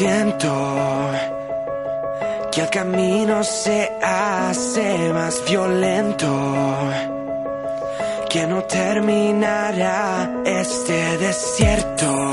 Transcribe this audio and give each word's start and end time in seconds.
Siento 0.00 1.10
que 2.50 2.62
el 2.62 2.70
camino 2.70 3.44
se 3.44 3.98
hace 4.00 5.12
más 5.12 5.44
violento, 5.46 6.26
que 8.30 8.46
no 8.46 8.64
terminará 8.64 10.40
este 10.46 11.18
desierto. 11.18 12.30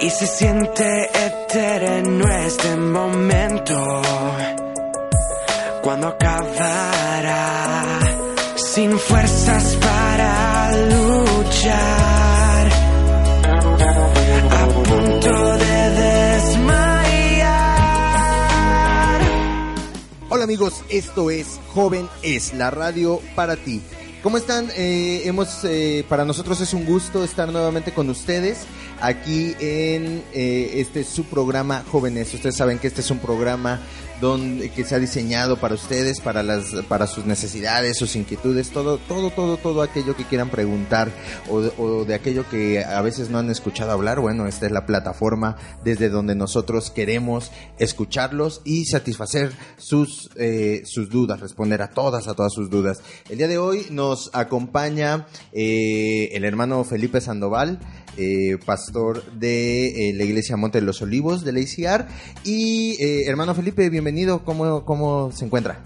Y 0.00 0.08
se 0.08 0.26
siente 0.28 1.10
eterno 1.26 2.26
este 2.46 2.74
momento 2.74 4.00
cuando 5.82 6.08
acabará 6.08 7.84
sin 8.56 8.98
fuerzas 8.98 9.76
para 9.76 10.70
luchar 10.74 12.01
amigos, 20.42 20.82
esto 20.88 21.30
es 21.30 21.60
Joven 21.72 22.08
es 22.22 22.52
la 22.54 22.70
radio 22.70 23.20
para 23.34 23.56
ti. 23.56 23.80
¿Cómo 24.22 24.36
están? 24.36 24.70
Eh, 24.76 25.22
hemos, 25.24 25.64
eh, 25.64 26.04
para 26.08 26.24
nosotros 26.24 26.60
es 26.60 26.72
un 26.74 26.84
gusto 26.84 27.24
estar 27.24 27.50
nuevamente 27.50 27.92
con 27.92 28.08
ustedes 28.08 28.66
aquí 29.00 29.52
en 29.58 30.22
eh, 30.32 30.74
este 30.76 31.02
su 31.02 31.24
programa 31.24 31.82
Jóvenes. 31.90 32.32
Ustedes 32.32 32.56
saben 32.56 32.78
que 32.78 32.86
este 32.86 33.00
es 33.00 33.10
un 33.10 33.18
programa 33.18 33.80
donde 34.20 34.70
que 34.70 34.84
se 34.84 34.94
ha 34.94 35.00
diseñado 35.00 35.56
para 35.56 35.74
ustedes, 35.74 36.20
para 36.20 36.44
las, 36.44 36.66
para 36.88 37.08
sus 37.08 37.26
necesidades, 37.26 37.98
sus 37.98 38.14
inquietudes, 38.14 38.70
todo, 38.70 38.98
todo, 38.98 39.30
todo, 39.30 39.56
todo 39.56 39.82
aquello 39.82 40.14
que 40.14 40.24
quieran 40.24 40.48
preguntar 40.48 41.10
o, 41.50 41.56
o 41.56 42.04
de 42.04 42.14
aquello 42.14 42.48
que 42.48 42.84
a 42.84 43.02
veces 43.02 43.30
no 43.30 43.38
han 43.38 43.50
escuchado 43.50 43.90
hablar. 43.90 44.20
Bueno, 44.20 44.46
esta 44.46 44.66
es 44.66 44.72
la 44.72 44.86
plataforma 44.86 45.56
desde 45.82 46.08
donde 46.08 46.36
nosotros 46.36 46.92
queremos 46.92 47.50
escucharlos 47.80 48.60
y 48.64 48.84
satisfacer 48.84 49.52
sus, 49.76 50.30
eh, 50.36 50.82
sus 50.84 51.10
dudas, 51.10 51.40
responder 51.40 51.82
a 51.82 51.90
todas, 51.90 52.28
a 52.28 52.34
todas 52.34 52.52
sus 52.52 52.70
dudas. 52.70 53.00
El 53.28 53.38
día 53.38 53.48
de 53.48 53.58
hoy 53.58 53.88
nos 53.90 54.11
acompaña 54.32 55.26
eh, 55.52 56.30
el 56.32 56.44
hermano 56.44 56.84
Felipe 56.84 57.20
Sandoval, 57.20 57.80
eh, 58.16 58.58
pastor 58.64 59.24
de 59.32 60.10
eh, 60.10 60.12
la 60.14 60.24
iglesia 60.24 60.56
Monte 60.56 60.80
de 60.80 60.86
los 60.86 61.02
Olivos 61.02 61.44
de 61.44 61.52
la 61.52 61.60
ICR. 61.60 62.06
Y 62.44 62.96
hermano 63.26 63.54
Felipe, 63.54 63.88
bienvenido, 63.90 64.44
¿cómo, 64.44 64.84
cómo 64.84 65.32
se 65.32 65.44
encuentra? 65.44 65.82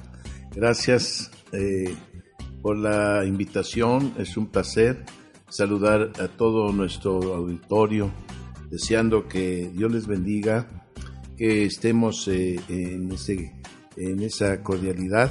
Gracias 0.54 1.30
por 2.62 2.76
la 2.76 3.24
invitación. 3.24 4.14
Es 4.18 4.36
un 4.36 4.48
placer 4.48 5.04
saludar 5.48 6.12
a 6.20 6.28
todo 6.28 6.72
nuestro 6.72 7.34
auditorio, 7.34 8.10
deseando 8.70 9.28
que 9.28 9.70
Dios 9.72 9.92
les 9.92 10.06
bendiga, 10.06 10.84
que 11.36 11.64
estemos 11.64 12.26
en, 12.28 13.12
ese, 13.12 13.52
en 13.96 14.22
esa 14.22 14.62
cordialidad 14.62 15.30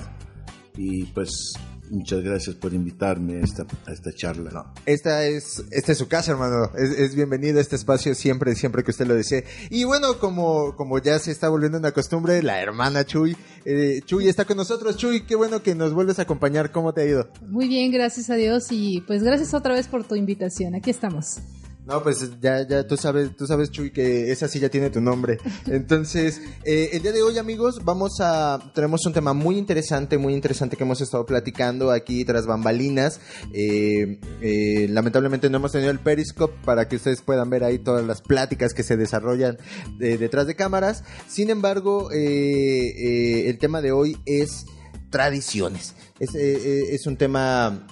y 0.77 1.03
pues 1.05 1.53
muchas 1.89 2.21
gracias 2.21 2.55
por 2.55 2.73
invitarme 2.73 3.37
a 3.37 3.39
esta, 3.41 3.65
a 3.85 3.91
esta 3.91 4.11
charla. 4.13 4.73
Esta 4.85 5.25
es, 5.25 5.63
esta 5.71 5.91
es 5.91 5.97
su 5.97 6.07
casa, 6.07 6.31
hermano. 6.31 6.71
Es, 6.77 6.91
es 6.91 7.15
bienvenido 7.15 7.59
a 7.59 7.61
este 7.61 7.75
espacio 7.75 8.13
siempre, 8.15 8.55
siempre 8.55 8.83
que 8.83 8.91
usted 8.91 9.07
lo 9.07 9.15
desee. 9.15 9.45
Y 9.69 9.83
bueno, 9.83 10.19
como, 10.19 10.75
como 10.75 10.99
ya 10.99 11.19
se 11.19 11.31
está 11.31 11.49
volviendo 11.49 11.77
una 11.77 11.91
costumbre, 11.91 12.41
la 12.43 12.61
hermana 12.61 13.05
Chuy, 13.05 13.35
eh, 13.65 14.01
Chuy 14.05 14.27
está 14.27 14.45
con 14.45 14.57
nosotros. 14.57 14.97
Chuy, 14.97 15.25
qué 15.25 15.35
bueno 15.35 15.61
que 15.63 15.75
nos 15.75 15.93
vuelves 15.93 16.19
a 16.19 16.23
acompañar. 16.23 16.71
¿Cómo 16.71 16.93
te 16.93 17.01
ha 17.01 17.05
ido? 17.05 17.29
Muy 17.47 17.67
bien, 17.67 17.91
gracias 17.91 18.29
a 18.29 18.35
Dios 18.35 18.67
y 18.71 19.01
pues 19.01 19.23
gracias 19.23 19.53
otra 19.53 19.73
vez 19.73 19.87
por 19.87 20.03
tu 20.03 20.15
invitación. 20.15 20.75
Aquí 20.75 20.89
estamos. 20.89 21.39
No, 21.85 22.01
pues 22.01 22.31
ya, 22.41 22.67
ya 22.67 22.87
tú 22.87 22.97
sabes, 22.97 23.35
tú 23.35 23.45
sabes, 23.45 23.69
Chuy, 23.69 23.91
que 23.91 24.31
esa 24.31 24.47
sí 24.47 24.59
ya 24.59 24.69
tiene 24.69 24.89
tu 24.89 25.01
nombre. 25.01 25.37
Entonces, 25.67 26.41
eh, 26.63 26.89
el 26.93 27.03
día 27.03 27.11
de 27.11 27.21
hoy, 27.21 27.37
amigos, 27.37 27.79
vamos 27.85 28.13
a, 28.21 28.71
tenemos 28.73 29.05
un 29.05 29.13
tema 29.13 29.33
muy 29.33 29.55
interesante, 29.57 30.17
muy 30.17 30.33
interesante 30.33 30.77
que 30.77 30.83
hemos 30.83 30.99
estado 31.01 31.27
platicando 31.27 31.91
aquí 31.91 32.25
tras 32.25 32.47
bambalinas. 32.47 33.19
Eh, 33.53 34.19
eh, 34.41 34.87
lamentablemente 34.89 35.47
no 35.51 35.57
hemos 35.57 35.73
tenido 35.73 35.91
el 35.91 35.99
Periscope 35.99 36.55
para 36.65 36.87
que 36.87 36.95
ustedes 36.95 37.21
puedan 37.21 37.51
ver 37.51 37.63
ahí 37.63 37.77
todas 37.77 38.03
las 38.03 38.21
pláticas 38.23 38.73
que 38.73 38.81
se 38.81 38.97
desarrollan 38.97 39.57
de- 39.99 40.17
detrás 40.17 40.47
de 40.47 40.55
cámaras. 40.55 41.03
Sin 41.27 41.51
embargo, 41.51 42.09
eh, 42.11 43.47
el 43.47 43.59
tema 43.59 43.81
de 43.81 43.91
hoy 43.91 44.17
es 44.25 44.65
tradiciones. 45.11 45.93
Es, 46.19 46.33
es 46.33 47.05
un 47.05 47.15
tema 47.17 47.85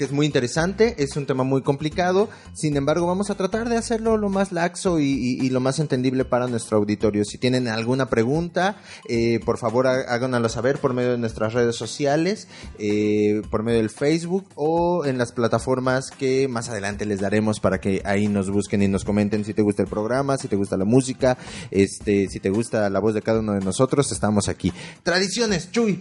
que 0.00 0.04
es 0.06 0.12
muy 0.12 0.24
interesante, 0.24 0.94
es 0.96 1.14
un 1.18 1.26
tema 1.26 1.44
muy 1.44 1.60
complicado, 1.60 2.30
sin 2.54 2.74
embargo 2.78 3.06
vamos 3.06 3.28
a 3.28 3.34
tratar 3.34 3.68
de 3.68 3.76
hacerlo 3.76 4.16
lo 4.16 4.30
más 4.30 4.50
laxo 4.50 4.98
y, 4.98 5.46
lo 5.50 5.60
más 5.60 5.78
entendible 5.78 6.24
para 6.24 6.46
nuestro 6.46 6.78
auditorio. 6.78 7.22
Si 7.26 7.36
tienen 7.36 7.68
alguna 7.68 8.08
pregunta, 8.08 8.78
eh, 9.10 9.40
por 9.44 9.58
favor 9.58 9.86
há- 9.86 10.00
háganoslo 10.08 10.48
saber 10.48 10.78
por 10.78 10.94
medio 10.94 11.10
de 11.10 11.18
nuestras 11.18 11.52
redes 11.52 11.76
sociales, 11.76 12.48
eh, 12.78 13.42
por 13.50 13.62
medio 13.62 13.76
del 13.76 13.90
Facebook 13.90 14.46
o 14.54 15.04
en 15.04 15.18
las 15.18 15.32
plataformas 15.32 16.10
que 16.10 16.48
más 16.48 16.70
adelante 16.70 17.04
les 17.04 17.20
daremos 17.20 17.60
para 17.60 17.78
que 17.78 18.00
ahí 18.06 18.26
nos 18.26 18.48
busquen 18.48 18.82
y 18.82 18.88
nos 18.88 19.04
comenten 19.04 19.44
si 19.44 19.52
te 19.52 19.60
gusta 19.60 19.82
el 19.82 19.88
programa, 19.90 20.38
si 20.38 20.48
te 20.48 20.56
gusta 20.56 20.78
la 20.78 20.86
música, 20.86 21.36
este, 21.70 22.26
si 22.30 22.40
te 22.40 22.48
gusta 22.48 22.88
la 22.88 23.00
voz 23.00 23.12
de 23.12 23.20
cada 23.20 23.40
uno 23.40 23.52
de 23.52 23.60
nosotros, 23.60 24.10
estamos 24.12 24.48
aquí. 24.48 24.72
Tradiciones, 25.02 25.70
Chuy. 25.70 26.00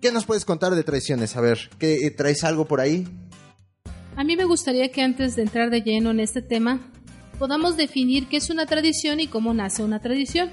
¿Qué 0.00 0.12
nos 0.12 0.26
puedes 0.26 0.44
contar 0.44 0.74
de 0.76 0.84
tradiciones? 0.84 1.36
A 1.36 1.40
ver, 1.40 1.70
¿qué, 1.80 2.06
eh, 2.06 2.10
¿traes 2.12 2.44
algo 2.44 2.66
por 2.66 2.80
ahí? 2.80 3.04
A 4.14 4.22
mí 4.22 4.36
me 4.36 4.44
gustaría 4.44 4.90
que 4.90 5.02
antes 5.02 5.34
de 5.34 5.42
entrar 5.42 5.70
de 5.70 5.82
lleno 5.82 6.10
en 6.10 6.20
este 6.20 6.40
tema, 6.40 6.80
podamos 7.36 7.76
definir 7.76 8.28
qué 8.28 8.36
es 8.36 8.48
una 8.48 8.66
tradición 8.66 9.18
y 9.18 9.26
cómo 9.26 9.54
nace 9.54 9.82
una 9.82 10.00
tradición. 10.00 10.50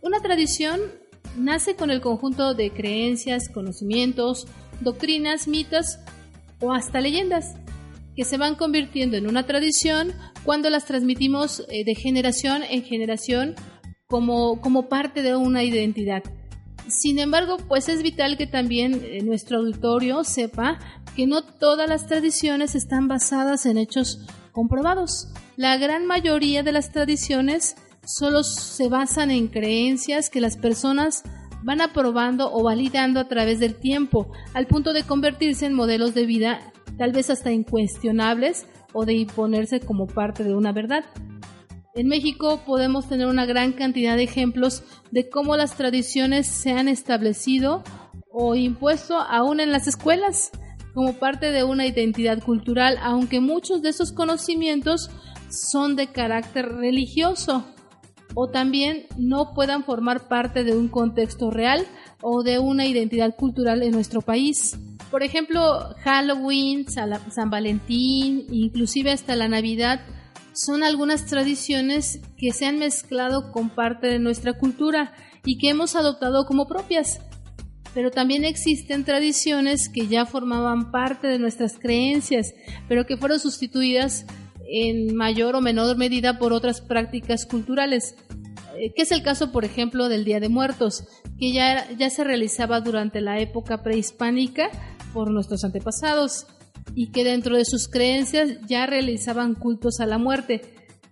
Una 0.00 0.20
tradición 0.20 0.80
nace 1.36 1.76
con 1.76 1.90
el 1.90 2.00
conjunto 2.00 2.54
de 2.54 2.70
creencias, 2.70 3.50
conocimientos, 3.50 4.46
doctrinas, 4.80 5.46
mitos 5.46 5.98
o 6.60 6.72
hasta 6.72 7.02
leyendas 7.02 7.56
que 8.16 8.24
se 8.24 8.38
van 8.38 8.54
convirtiendo 8.54 9.18
en 9.18 9.28
una 9.28 9.44
tradición 9.46 10.12
cuando 10.42 10.70
las 10.70 10.86
transmitimos 10.86 11.60
eh, 11.68 11.84
de 11.84 11.94
generación 11.94 12.62
en 12.62 12.82
generación 12.82 13.54
como, 14.06 14.58
como 14.62 14.88
parte 14.88 15.20
de 15.22 15.36
una 15.36 15.62
identidad. 15.64 16.22
Sin 16.88 17.18
embargo, 17.18 17.56
pues 17.68 17.88
es 17.88 18.02
vital 18.02 18.36
que 18.36 18.46
también 18.46 19.02
eh, 19.04 19.22
nuestro 19.22 19.58
auditorio 19.58 20.24
sepa 20.24 20.78
que 21.14 21.26
no 21.26 21.42
todas 21.42 21.88
las 21.88 22.06
tradiciones 22.06 22.74
están 22.74 23.08
basadas 23.08 23.66
en 23.66 23.78
hechos 23.78 24.20
comprobados. 24.52 25.28
La 25.56 25.76
gran 25.76 26.06
mayoría 26.06 26.62
de 26.62 26.72
las 26.72 26.90
tradiciones 26.90 27.76
solo 28.04 28.42
se 28.42 28.88
basan 28.88 29.30
en 29.30 29.48
creencias 29.48 30.30
que 30.30 30.40
las 30.40 30.56
personas 30.56 31.22
van 31.62 31.80
aprobando 31.80 32.52
o 32.52 32.62
validando 32.62 33.20
a 33.20 33.28
través 33.28 33.60
del 33.60 33.74
tiempo, 33.74 34.32
al 34.54 34.66
punto 34.66 34.92
de 34.92 35.02
convertirse 35.02 35.66
en 35.66 35.74
modelos 35.74 36.14
de 36.14 36.26
vida 36.26 36.72
tal 36.96 37.12
vez 37.12 37.30
hasta 37.30 37.50
incuestionables 37.50 38.66
o 38.92 39.04
de 39.04 39.14
imponerse 39.14 39.80
como 39.80 40.06
parte 40.06 40.44
de 40.44 40.54
una 40.54 40.72
verdad. 40.72 41.04
En 41.94 42.06
México 42.06 42.60
podemos 42.64 43.08
tener 43.08 43.26
una 43.26 43.46
gran 43.46 43.72
cantidad 43.72 44.16
de 44.16 44.22
ejemplos 44.22 44.84
de 45.10 45.28
cómo 45.28 45.56
las 45.56 45.76
tradiciones 45.76 46.46
se 46.46 46.70
han 46.70 46.86
establecido 46.86 47.82
o 48.30 48.54
impuesto 48.54 49.18
aún 49.18 49.58
en 49.58 49.72
las 49.72 49.88
escuelas 49.88 50.52
como 50.94 51.14
parte 51.14 51.50
de 51.50 51.64
una 51.64 51.86
identidad 51.86 52.40
cultural, 52.42 52.96
aunque 53.02 53.40
muchos 53.40 53.82
de 53.82 53.88
esos 53.88 54.12
conocimientos 54.12 55.10
son 55.50 55.96
de 55.96 56.06
carácter 56.12 56.68
religioso 56.68 57.64
o 58.34 58.48
también 58.48 59.06
no 59.18 59.52
puedan 59.52 59.82
formar 59.82 60.28
parte 60.28 60.62
de 60.62 60.76
un 60.76 60.86
contexto 60.86 61.50
real 61.50 61.84
o 62.22 62.44
de 62.44 62.60
una 62.60 62.86
identidad 62.86 63.34
cultural 63.34 63.82
en 63.82 63.90
nuestro 63.90 64.20
país. 64.20 64.78
Por 65.10 65.24
ejemplo, 65.24 65.92
Halloween, 66.04 66.86
San 66.88 67.50
Valentín, 67.50 68.46
inclusive 68.52 69.10
hasta 69.10 69.34
la 69.34 69.48
Navidad, 69.48 70.00
son 70.54 70.82
algunas 70.82 71.26
tradiciones 71.26 72.20
que 72.36 72.52
se 72.52 72.66
han 72.66 72.78
mezclado 72.78 73.52
con 73.52 73.70
parte 73.70 74.06
de 74.06 74.18
nuestra 74.18 74.54
cultura 74.54 75.12
y 75.44 75.58
que 75.58 75.70
hemos 75.70 75.96
adoptado 75.96 76.44
como 76.46 76.66
propias. 76.66 77.20
pero 77.92 78.12
también 78.12 78.44
existen 78.44 79.02
tradiciones 79.04 79.88
que 79.88 80.06
ya 80.06 80.24
formaban 80.24 80.92
parte 80.92 81.26
de 81.26 81.40
nuestras 81.40 81.76
creencias, 81.76 82.54
pero 82.88 83.04
que 83.04 83.16
fueron 83.16 83.40
sustituidas 83.40 84.26
en 84.68 85.16
mayor 85.16 85.56
o 85.56 85.60
menor 85.60 85.96
medida 85.96 86.38
por 86.38 86.52
otras 86.52 86.80
prácticas 86.80 87.46
culturales, 87.46 88.14
eh, 88.78 88.92
que 88.94 89.02
es 89.02 89.10
el 89.10 89.24
caso, 89.24 89.50
por 89.50 89.64
ejemplo, 89.64 90.08
del 90.08 90.24
Día 90.24 90.38
de 90.38 90.48
Muertos, 90.48 91.04
que 91.36 91.52
ya, 91.52 91.90
ya 91.98 92.10
se 92.10 92.22
realizaba 92.22 92.80
durante 92.80 93.20
la 93.20 93.40
época 93.40 93.82
prehispánica 93.82 94.70
por 95.12 95.32
nuestros 95.32 95.64
antepasados 95.64 96.46
y 96.94 97.08
que 97.12 97.24
dentro 97.24 97.56
de 97.56 97.64
sus 97.64 97.88
creencias 97.88 98.58
ya 98.66 98.86
realizaban 98.86 99.54
cultos 99.54 100.00
a 100.00 100.06
la 100.06 100.18
muerte. 100.18 100.62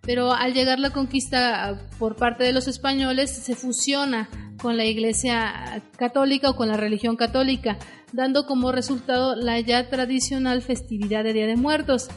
Pero 0.03 0.33
al 0.33 0.55
llegar 0.55 0.79
la 0.79 0.91
conquista 0.91 1.81
por 1.99 2.17
parte 2.17 2.45
de 2.45 2.53
los 2.53 2.69
españoles 2.69 3.31
se 3.31 3.55
fusiona 3.55 4.29
con 4.61 4.77
la 4.77 4.85
Iglesia 4.85 5.83
católica 5.97 6.51
o 6.51 6.57
con 6.57 6.69
la 6.69 6.77
religión 6.77 7.17
católica, 7.17 7.79
dando 8.13 8.47
como 8.47 8.73
resultado 8.73 9.37
la 9.37 9.61
ya 9.61 9.89
tradicional 9.89 10.63
festividad 10.63 11.25
de 11.25 11.33
Día 11.33 11.47
de 11.47 11.57
Muertos, 11.57 12.09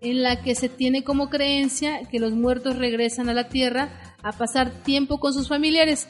en 0.00 0.22
la 0.22 0.42
que 0.42 0.54
se 0.54 0.68
tiene 0.68 1.02
como 1.02 1.28
creencia 1.28 2.02
que 2.10 2.20
los 2.20 2.32
muertos 2.32 2.76
regresan 2.76 3.28
a 3.28 3.34
la 3.34 3.48
tierra 3.48 3.88
a 4.22 4.32
pasar 4.32 4.70
tiempo 4.70 5.18
con 5.18 5.32
sus 5.32 5.48
familiares 5.48 6.08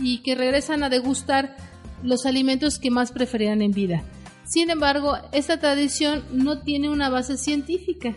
y 0.00 0.22
que 0.22 0.34
regresan 0.34 0.82
a 0.82 0.88
degustar 0.88 1.56
los 2.02 2.26
alimentos 2.26 2.78
que 2.78 2.90
más 2.90 3.12
preferían 3.12 3.62
en 3.62 3.72
vida. 3.72 4.04
Sin 4.46 4.70
embargo, 4.70 5.16
esta 5.32 5.58
tradición 5.58 6.24
no 6.30 6.62
tiene 6.62 6.88
una 6.88 7.10
base 7.10 7.36
científica, 7.36 8.14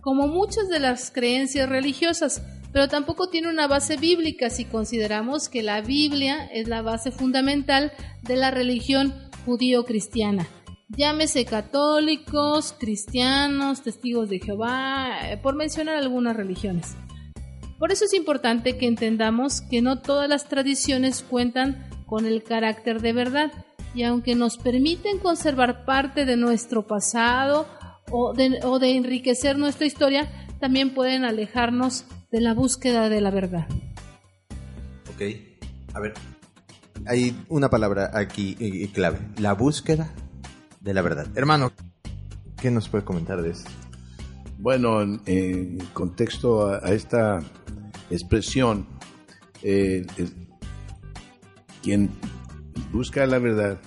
como 0.00 0.26
muchas 0.26 0.68
de 0.70 0.80
las 0.80 1.10
creencias 1.10 1.68
religiosas, 1.68 2.42
pero 2.72 2.88
tampoco 2.88 3.28
tiene 3.28 3.48
una 3.48 3.66
base 3.66 3.98
bíblica 3.98 4.48
si 4.48 4.64
consideramos 4.64 5.50
que 5.50 5.62
la 5.62 5.82
Biblia 5.82 6.46
es 6.46 6.66
la 6.66 6.80
base 6.80 7.10
fundamental 7.10 7.92
de 8.22 8.36
la 8.36 8.50
religión 8.50 9.12
judío-cristiana. 9.44 10.48
Llámese 10.88 11.44
católicos, 11.44 12.74
cristianos, 12.78 13.82
testigos 13.82 14.30
de 14.30 14.40
Jehová, 14.40 15.30
eh, 15.30 15.36
por 15.36 15.56
mencionar 15.56 15.96
algunas 15.96 16.36
religiones. 16.36 16.96
Por 17.78 17.92
eso 17.92 18.06
es 18.06 18.14
importante 18.14 18.78
que 18.78 18.86
entendamos 18.86 19.60
que 19.60 19.82
no 19.82 20.00
todas 20.00 20.28
las 20.28 20.48
tradiciones 20.48 21.22
cuentan 21.22 21.86
con 22.06 22.24
el 22.26 22.42
carácter 22.42 23.00
de 23.00 23.12
verdad 23.12 23.52
y 23.94 24.04
aunque 24.04 24.34
nos 24.34 24.56
permiten 24.56 25.18
conservar 25.18 25.84
parte 25.84 26.24
de 26.24 26.36
nuestro 26.36 26.86
pasado 26.86 27.66
o 28.10 28.32
de, 28.34 28.60
o 28.64 28.78
de 28.78 28.96
enriquecer 28.96 29.58
nuestra 29.58 29.86
historia, 29.86 30.30
también 30.60 30.94
pueden 30.94 31.24
alejarnos 31.24 32.04
de 32.30 32.40
la 32.40 32.54
búsqueda 32.54 33.08
de 33.08 33.20
la 33.20 33.30
verdad. 33.30 33.66
Ok, 35.14 35.22
a 35.94 36.00
ver. 36.00 36.14
Hay 37.06 37.34
una 37.48 37.70
palabra 37.70 38.10
aquí 38.12 38.56
eh, 38.60 38.90
clave, 38.92 39.18
la 39.38 39.54
búsqueda 39.54 40.12
de 40.80 40.94
la 40.94 41.02
verdad. 41.02 41.26
Hermano, 41.34 41.72
¿qué 42.60 42.70
nos 42.70 42.88
puede 42.88 43.04
comentar 43.04 43.40
de 43.42 43.50
eso? 43.50 43.64
Bueno, 44.58 45.00
en, 45.00 45.22
en 45.24 45.78
contexto 45.94 46.68
a, 46.68 46.76
a, 46.86 46.92
esta 46.92 47.40
expresión, 48.10 48.86
eh, 49.62 50.04
eh, 50.18 50.28
quien 51.82 52.10
busca 52.92 53.26
la 53.26 53.38
verdad, 53.38 53.80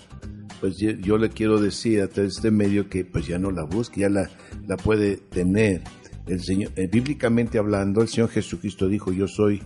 pues 0.60 0.78
yo, 0.78 1.18
le 1.18 1.30
quiero 1.30 1.60
decir 1.60 2.02
a 2.02 2.08
través 2.08 2.34
de 2.34 2.38
este 2.38 2.52
medio 2.52 2.90
que 2.90 3.06
pues 3.06 3.28
ya 3.28 3.38
no 3.38 3.52
la 3.52 3.64
busque, 3.64 4.02
ya 4.02 4.10
la, 4.10 4.30
la 4.68 4.78
puede 4.78 5.18
tener 5.18 5.82
el 6.26 6.42
Señor, 6.42 6.72
eh, 6.76 6.88
bíblicamente 6.88 7.58
hablando, 7.58 8.02
el 8.02 8.08
Señor 8.08 8.30
Jesucristo 8.30 8.88
dijo, 8.88 9.12
yo 9.12 9.28
soy 9.28 9.62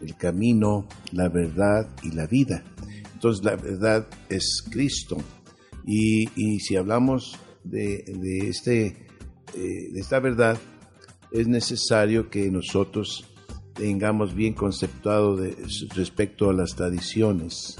el 0.00 0.16
camino, 0.16 0.86
la 1.12 1.28
verdad 1.28 1.88
y 2.02 2.12
la 2.12 2.26
vida. 2.26 2.64
Entonces 3.14 3.44
la 3.44 3.56
verdad 3.56 4.08
es 4.28 4.64
Cristo. 4.70 5.18
Y, 5.86 6.28
y 6.34 6.60
si 6.60 6.76
hablamos 6.76 7.38
de, 7.64 8.04
de 8.06 8.48
este, 8.48 8.86
eh, 9.54 9.92
de 9.92 10.00
esta 10.00 10.18
verdad, 10.18 10.58
es 11.30 11.46
necesario 11.46 12.30
que 12.30 12.50
nosotros 12.50 13.26
tengamos 13.74 14.34
bien 14.34 14.54
conceptuado 14.54 15.36
de, 15.36 15.56
respecto 15.94 16.50
a 16.50 16.52
las 16.52 16.74
tradiciones, 16.74 17.76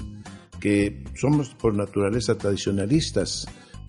que 0.63 1.03
somos 1.13 1.53
por 1.55 1.75
naturaleza 1.75 2.37
tradicionalistas, 2.37 3.45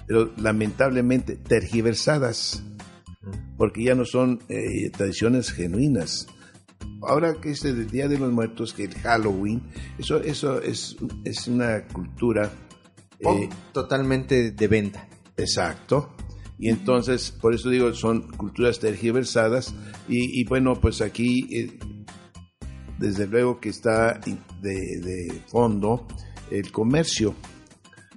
pero 0.09 0.33
lamentablemente 0.37 1.37
tergiversadas 1.37 2.65
porque 3.57 3.85
ya 3.85 3.95
no 3.95 4.05
son 4.05 4.41
eh, 4.49 4.91
tradiciones 4.91 5.53
genuinas. 5.53 6.27
Ahora 7.03 7.35
que 7.41 7.53
es 7.53 7.65
el 7.65 7.89
Día 7.89 8.09
de 8.09 8.19
los 8.19 8.33
Muertos, 8.33 8.73
que 8.73 8.87
el 8.87 8.95
Halloween, 8.95 9.63
eso, 10.01 10.21
eso 10.21 10.61
es, 10.61 10.97
es 11.25 11.47
una 11.47 11.87
cultura... 11.87 12.51
Eh, 13.21 13.49
totalmente 13.73 14.51
de 14.51 14.67
venta. 14.69 15.09
Exacto. 15.37 16.13
Y 16.59 16.71
entonces, 16.71 17.31
por 17.31 17.55
eso 17.55 17.71
digo, 17.71 17.95
son 17.95 18.27
culturas 18.33 18.81
tergiversadas. 18.81 19.77
Y, 20.09 20.41
y 20.41 20.45
bueno, 20.45 20.75
pues 20.81 21.01
aquí, 21.01 21.47
eh, 21.57 21.79
desde 22.99 23.29
luego 23.29 23.61
que 23.61 23.69
está 23.69 24.19
de, 24.61 24.99
de 25.01 25.41
fondo 25.47 26.09
el 26.51 26.71
comercio. 26.73 27.35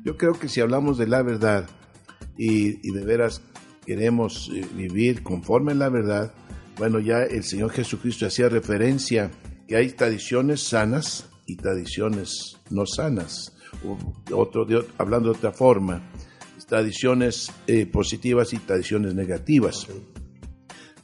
Yo 0.03 0.17
creo 0.17 0.33
que 0.33 0.49
si 0.49 0.61
hablamos 0.61 0.97
de 0.97 1.07
la 1.07 1.21
verdad 1.23 1.69
y, 2.37 2.91
de 2.91 3.05
veras 3.05 3.41
queremos 3.85 4.49
eh, 4.53 4.65
vivir 4.75 5.23
conforme 5.23 5.71
a 5.71 5.75
la 5.75 5.89
verdad, 5.89 6.33
bueno, 6.77 6.99
ya 6.99 7.23
el 7.23 7.43
Señor 7.43 7.71
Jesucristo 7.71 8.25
hacía 8.25 8.49
referencia 8.49 9.31
que 9.67 9.75
hay 9.75 9.89
tradiciones 9.89 10.61
sanas 10.61 11.29
y 11.45 11.55
tradiciones 11.55 12.57
no 12.69 12.85
sanas. 12.85 13.53
Otro, 14.31 14.65
hablando 14.97 15.31
de 15.31 15.37
otra 15.37 15.51
forma, 15.51 16.01
tradiciones 16.67 17.51
eh, 17.67 17.85
positivas 17.85 18.53
y 18.53 18.57
tradiciones 18.59 19.15
negativas. 19.15 19.87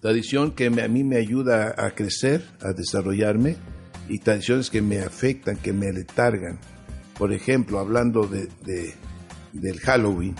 Tradición 0.01 0.51
que 0.51 0.67
a 0.67 0.87
mí 0.87 1.03
me 1.03 1.17
ayuda 1.17 1.73
a 1.77 1.91
crecer, 1.91 2.43
a 2.61 2.73
desarrollarme, 2.73 3.55
y 4.09 4.19
tradiciones 4.19 4.69
que 4.69 4.81
me 4.81 4.99
afectan, 4.99 5.55
que 5.55 5.71
me 5.71 5.91
letargan. 5.93 6.59
Por 7.23 7.31
ejemplo, 7.31 7.79
hablando 7.79 8.27
de, 8.27 8.49
de, 8.65 8.93
del 9.53 9.79
Halloween, 9.79 10.35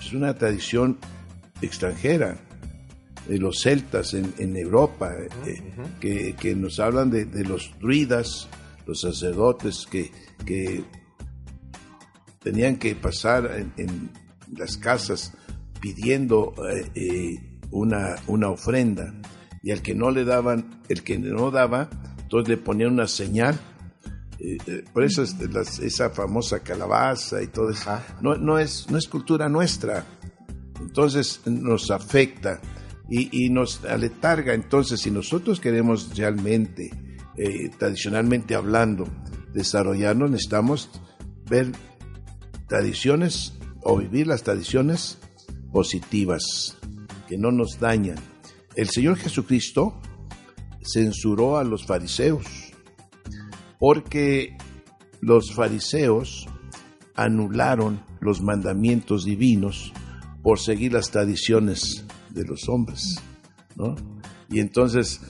es 0.00 0.12
una 0.12 0.32
tradición 0.38 0.98
extranjera, 1.60 2.38
de 3.26 3.38
los 3.38 3.58
celtas 3.60 4.14
en, 4.14 4.32
en 4.38 4.56
Europa, 4.56 5.10
eh, 5.44 5.74
que, 6.00 6.36
que, 6.36 6.54
nos 6.54 6.78
hablan 6.78 7.10
de, 7.10 7.24
de, 7.24 7.42
los 7.42 7.74
druidas, 7.80 8.48
los 8.86 9.00
sacerdotes 9.00 9.84
que, 9.90 10.12
que 10.46 10.84
tenían 12.40 12.76
que 12.76 12.94
pasar 12.94 13.50
en, 13.56 13.72
en 13.76 14.10
las 14.56 14.76
casas 14.76 15.32
pidiendo 15.80 16.54
eh, 16.70 16.88
eh, 16.94 17.58
una, 17.72 18.14
una 18.28 18.48
ofrenda 18.48 19.12
y 19.60 19.72
al 19.72 19.82
que 19.82 19.96
no 19.96 20.12
le 20.12 20.24
daban, 20.24 20.82
el 20.88 21.02
que 21.02 21.18
no 21.18 21.50
daba, 21.50 21.90
entonces 22.22 22.48
le 22.48 22.58
ponían 22.58 22.92
una 22.92 23.08
señal 23.08 23.58
eh, 24.46 24.84
por 24.92 25.04
eso 25.04 25.22
es 25.22 25.36
las, 25.52 25.78
esa 25.78 26.10
famosa 26.10 26.60
calabaza 26.60 27.42
y 27.42 27.46
todo 27.46 27.70
eso, 27.70 27.98
no, 28.20 28.36
no, 28.36 28.58
es, 28.58 28.90
no 28.90 28.98
es 28.98 29.08
cultura 29.08 29.48
nuestra, 29.48 30.04
entonces 30.80 31.40
nos 31.46 31.90
afecta 31.90 32.60
y, 33.08 33.46
y, 33.46 33.48
nos 33.50 33.84
aletarga. 33.84 34.54
Entonces, 34.54 35.00
si 35.00 35.10
nosotros 35.10 35.60
queremos 35.60 36.16
realmente, 36.16 36.90
eh, 37.36 37.70
tradicionalmente 37.78 38.54
hablando, 38.54 39.06
desarrollarnos, 39.52 40.30
necesitamos 40.30 40.90
ver 41.48 41.72
tradiciones 42.68 43.54
o 43.82 43.98
vivir 43.98 44.26
las 44.26 44.42
tradiciones 44.42 45.18
positivas 45.72 46.76
que 47.28 47.38
no 47.38 47.50
nos 47.50 47.78
dañan. 47.78 48.18
El 48.76 48.88
Señor 48.90 49.16
Jesucristo 49.16 50.00
censuró 50.82 51.56
a 51.56 51.64
los 51.64 51.86
fariseos 51.86 52.73
porque 53.86 54.56
los 55.20 55.52
fariseos 55.52 56.46
anularon 57.14 58.00
los 58.18 58.40
mandamientos 58.40 59.26
divinos 59.26 59.92
por 60.42 60.58
seguir 60.58 60.94
las 60.94 61.10
tradiciones 61.10 62.06
de 62.30 62.46
los 62.46 62.66
hombres, 62.70 63.16
¿no? 63.76 63.94
Y 64.48 64.60
entonces, 64.60 65.20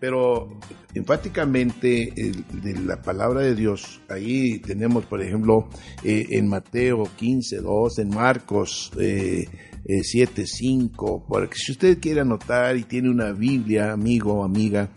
pero 0.00 0.58
enfáticamente 0.94 2.14
de 2.14 2.78
la 2.80 3.02
palabra 3.02 3.42
de 3.42 3.54
Dios, 3.54 4.00
ahí 4.08 4.58
tenemos, 4.60 5.04
por 5.04 5.20
ejemplo, 5.20 5.68
eh, 6.02 6.28
en 6.30 6.48
Mateo 6.48 7.10
15, 7.14 7.58
2, 7.58 7.98
en 7.98 8.08
Marcos 8.08 8.90
eh, 8.98 9.46
eh, 9.88 10.04
7, 10.04 10.46
5, 10.46 11.26
para 11.26 11.48
que 11.48 11.56
si 11.56 11.72
usted 11.72 11.98
quiere 11.98 12.20
anotar 12.20 12.76
y 12.76 12.84
tiene 12.84 13.08
una 13.08 13.32
Biblia, 13.32 13.90
amigo 13.92 14.34
o 14.34 14.44
amiga, 14.44 14.90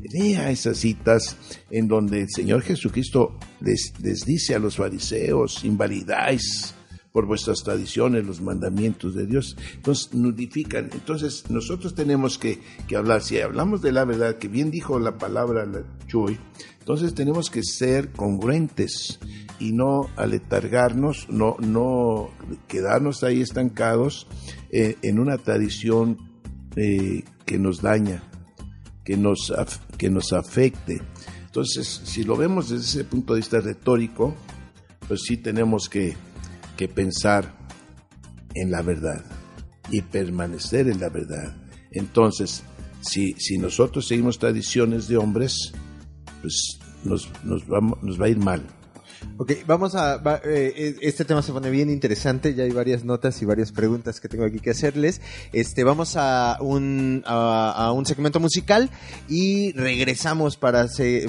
lea 0.00 0.50
esas 0.50 0.78
citas 0.78 1.36
en 1.68 1.88
donde 1.88 2.22
el 2.22 2.30
Señor 2.30 2.62
Jesucristo 2.62 3.38
les, 3.60 3.92
les 4.00 4.24
dice 4.24 4.54
a 4.54 4.60
los 4.60 4.76
fariseos, 4.76 5.64
invalidáis 5.64 6.76
por 7.16 7.26
vuestras 7.26 7.64
tradiciones, 7.64 8.26
los 8.26 8.42
mandamientos 8.42 9.14
de 9.14 9.26
Dios. 9.26 9.56
Entonces, 9.74 10.12
nudifican. 10.12 10.90
Entonces, 10.92 11.44
nosotros 11.48 11.94
tenemos 11.94 12.36
que, 12.36 12.60
que 12.86 12.94
hablar. 12.94 13.22
Si 13.22 13.40
hablamos 13.40 13.80
de 13.80 13.90
la 13.90 14.04
verdad, 14.04 14.36
que 14.36 14.48
bien 14.48 14.70
dijo 14.70 14.98
la 14.98 15.16
palabra 15.16 15.64
la 15.64 15.82
Chuy, 16.06 16.38
entonces 16.78 17.14
tenemos 17.14 17.48
que 17.48 17.62
ser 17.62 18.12
congruentes. 18.12 19.18
Y 19.58 19.72
no 19.72 20.08
aletargarnos, 20.16 21.28
no, 21.30 21.56
no 21.58 22.30
quedarnos 22.68 23.22
ahí 23.22 23.40
estancados 23.40 24.26
eh, 24.70 24.96
en 25.02 25.18
una 25.18 25.38
tradición 25.38 26.18
eh, 26.76 27.24
que 27.44 27.58
nos 27.58 27.80
daña, 27.80 28.22
que 29.04 29.16
nos, 29.16 29.52
que 29.96 30.10
nos 30.10 30.32
afecte. 30.32 31.00
Entonces, 31.44 32.02
si 32.04 32.22
lo 32.24 32.36
vemos 32.36 32.68
desde 32.68 32.84
ese 32.84 33.04
punto 33.04 33.32
de 33.32 33.40
vista 33.40 33.60
retórico, 33.60 34.34
pues 35.08 35.22
sí 35.22 35.36
tenemos 35.36 35.88
que, 35.88 36.16
que 36.76 36.88
pensar 36.88 37.56
en 38.54 38.70
la 38.70 38.82
verdad 38.82 39.24
y 39.90 40.02
permanecer 40.02 40.88
en 40.88 41.00
la 41.00 41.08
verdad. 41.08 41.56
Entonces, 41.92 42.62
si, 43.00 43.32
si 43.34 43.58
nosotros 43.58 44.06
seguimos 44.06 44.38
tradiciones 44.38 45.08
de 45.08 45.16
hombres, 45.16 45.72
pues 46.42 46.78
nos, 47.04 47.30
nos, 47.44 47.66
vamos, 47.66 48.02
nos 48.02 48.20
va 48.20 48.26
a 48.26 48.30
ir 48.30 48.38
mal. 48.38 48.62
Ok, 49.38 49.52
vamos 49.66 49.94
a... 49.94 50.16
Eh, 50.44 50.96
e, 51.02 51.08
este 51.08 51.26
tema 51.26 51.42
se 51.42 51.52
pone 51.52 51.68
bien 51.68 51.90
interesante, 51.90 52.54
ya 52.54 52.64
hay 52.64 52.70
varias 52.70 53.04
notas 53.04 53.42
y 53.42 53.44
varias 53.44 53.70
preguntas 53.70 54.18
que 54.18 54.28
tengo 54.28 54.46
aquí 54.46 54.60
que 54.60 54.70
hacerles. 54.70 55.20
Este, 55.52 55.84
vamos 55.84 56.16
a 56.16 56.56
un, 56.60 57.22
a, 57.26 57.92
un 57.92 58.06
segmento 58.06 58.40
musical 58.40 58.88
y 59.28 59.72
regresamos 59.72 60.56
para, 60.56 60.86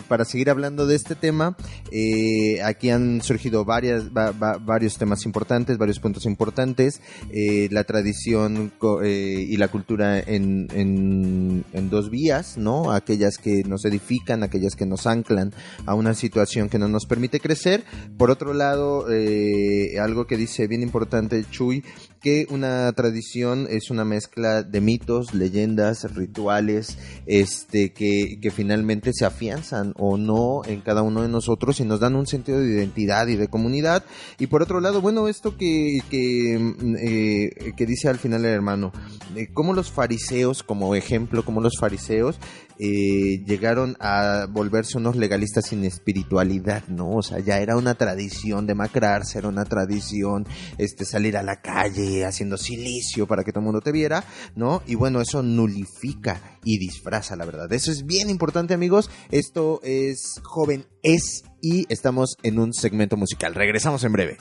para 0.08 0.24
seguir 0.24 0.50
hablando 0.50 0.88
de 0.88 0.96
este 0.96 1.16
tema. 1.16 1.58
Eh, 1.92 2.62
aquí 2.64 2.92
han 2.92 3.22
surgido 3.22 3.66
varias, 3.66 4.14
varios 4.14 4.98
temas 4.98 5.26
importantes, 5.26 5.78
varios 5.78 6.00
puntos 6.00 6.26
importantes. 6.26 7.02
Eh, 7.30 7.68
la 7.72 7.84
tradición 7.84 8.72
y 9.04 9.58
la 9.58 9.68
cultura 9.68 10.20
en, 10.20 10.68
en 10.72 11.90
dos 11.90 12.10
vías, 12.10 12.58
¿no? 12.58 12.94
Aquellas 12.94 13.38
que 13.38 13.64
nos 13.66 13.84
edifican, 13.84 14.44
aquellas 14.44 14.76
que 14.76 14.86
nos 14.86 15.08
anclan 15.08 15.54
a 15.86 15.94
una 15.94 16.14
situación 16.14 16.70
que 16.70 16.80
no 16.80 16.88
nos 16.88 17.06
permite 17.06 17.42
crecer 17.42 17.84
por 18.18 18.32
otro 18.32 18.54
lado, 18.54 19.12
eh, 19.12 20.00
algo 20.00 20.28
que 20.28 20.38
dice 20.38 20.68
bien 20.68 20.82
importante 20.82 21.46
Chuy, 21.50 21.84
que 22.22 22.48
una 22.50 22.92
tradición 22.94 23.68
es 23.70 23.90
una 23.92 24.04
mezcla 24.04 24.64
de 24.64 24.82
mitos, 24.82 25.34
leyendas, 25.34 26.16
rituales, 26.16 26.98
este, 27.26 27.94
que, 27.94 28.40
que 28.42 28.52
finalmente 28.52 29.12
se 29.14 29.26
afianzan 29.26 29.94
o 29.98 30.18
no 30.18 30.62
en 30.66 30.82
cada 30.82 31.04
uno 31.04 31.22
de 31.22 31.30
nosotros 31.30 31.80
y 31.80 31.86
nos 31.86 32.00
dan 32.00 32.16
un 32.16 32.28
sentido 32.28 32.60
de 32.60 32.74
identidad 32.74 33.28
y 33.28 33.36
de 33.36 33.48
comunidad. 33.48 34.04
Y 34.40 34.48
por 34.48 34.62
otro 34.62 34.80
lado, 34.80 35.02
bueno, 35.02 35.28
esto 35.28 35.58
que, 35.58 36.00
que, 36.10 36.56
eh, 37.00 37.74
que 37.76 37.86
dice 37.86 38.10
al 38.10 38.18
final 38.18 38.46
el 38.46 38.52
hermano, 38.52 38.92
eh, 39.36 39.48
como 39.54 39.74
los 39.74 39.92
fariseos, 39.92 40.64
como 40.64 40.96
ejemplo, 40.96 41.46
como 41.46 41.62
los 41.62 41.78
fariseos, 41.80 42.40
eh, 42.80 43.44
llegaron 43.46 43.96
a 44.00 44.48
volverse 44.50 44.98
unos 44.98 45.16
legalistas 45.16 45.68
sin 45.68 45.84
espiritualidad, 45.84 46.84
¿no? 46.88 47.16
O 47.16 47.24
sea, 47.24 47.40
ya 47.40 47.60
era 47.60 47.78
una 47.78 47.96
tradición 47.96 48.68
demacrarse, 48.68 49.40
era 49.40 49.48
una 49.48 49.66
tradición 49.66 50.46
este, 50.78 51.06
salir 51.06 51.38
a 51.38 51.44
la 51.44 51.62
calle 51.62 52.26
haciendo 52.26 52.58
silicio 52.58 53.28
para 53.28 53.44
que 53.44 53.52
todo 53.52 53.62
el 53.62 53.66
mundo 53.66 53.82
te 53.82 53.92
viera, 53.92 54.24
¿no? 54.56 54.82
Y 54.86 54.96
bueno, 54.96 55.22
eso 55.22 55.44
nulifica 55.44 56.60
y 56.64 56.78
disfraza 56.78 57.36
la 57.36 57.46
verdad. 57.46 57.72
Eso 57.72 57.92
es 57.92 58.06
bien 58.06 58.30
importante, 58.30 58.74
amigos. 58.74 59.10
Esto 59.32 59.80
es 59.84 60.40
Joven 60.44 60.86
Es 61.04 61.44
y 61.62 61.86
estamos 61.90 62.38
en 62.44 62.60
un 62.60 62.74
segmento 62.74 63.18
musical. 63.18 63.56
Regresamos 63.56 64.04
en 64.04 64.14
breve. 64.14 64.38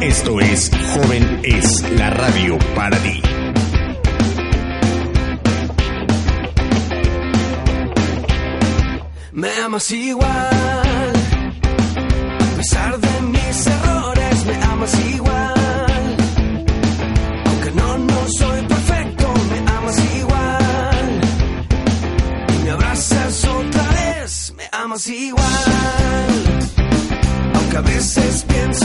Esto 0.00 0.40
es 0.40 0.70
Joven 0.94 1.40
es 1.44 1.82
la 1.98 2.08
radio 2.08 2.58
para 2.74 2.96
ti. 2.98 3.20
Me 9.32 9.48
amas 9.62 9.90
igual, 9.90 11.12
a 12.40 12.56
pesar 12.56 12.98
de 12.98 13.20
mis 13.28 13.66
errores, 13.66 14.46
me 14.46 14.54
amas 14.64 15.06
igual. 15.06 16.16
Aunque 17.44 17.70
no, 17.72 17.98
no 17.98 18.28
soy 18.38 18.62
perfecto, 18.62 19.34
me 19.50 19.58
amas 19.70 19.98
igual. 20.16 21.20
Y 22.48 22.64
me 22.64 22.70
abrazas 22.70 23.44
otra 23.44 23.88
vez, 23.92 24.54
me 24.56 24.64
amas 24.72 25.06
igual. 25.08 25.46
Aunque 27.54 27.76
a 27.76 27.82
veces 27.82 28.46
pienso 28.48 28.79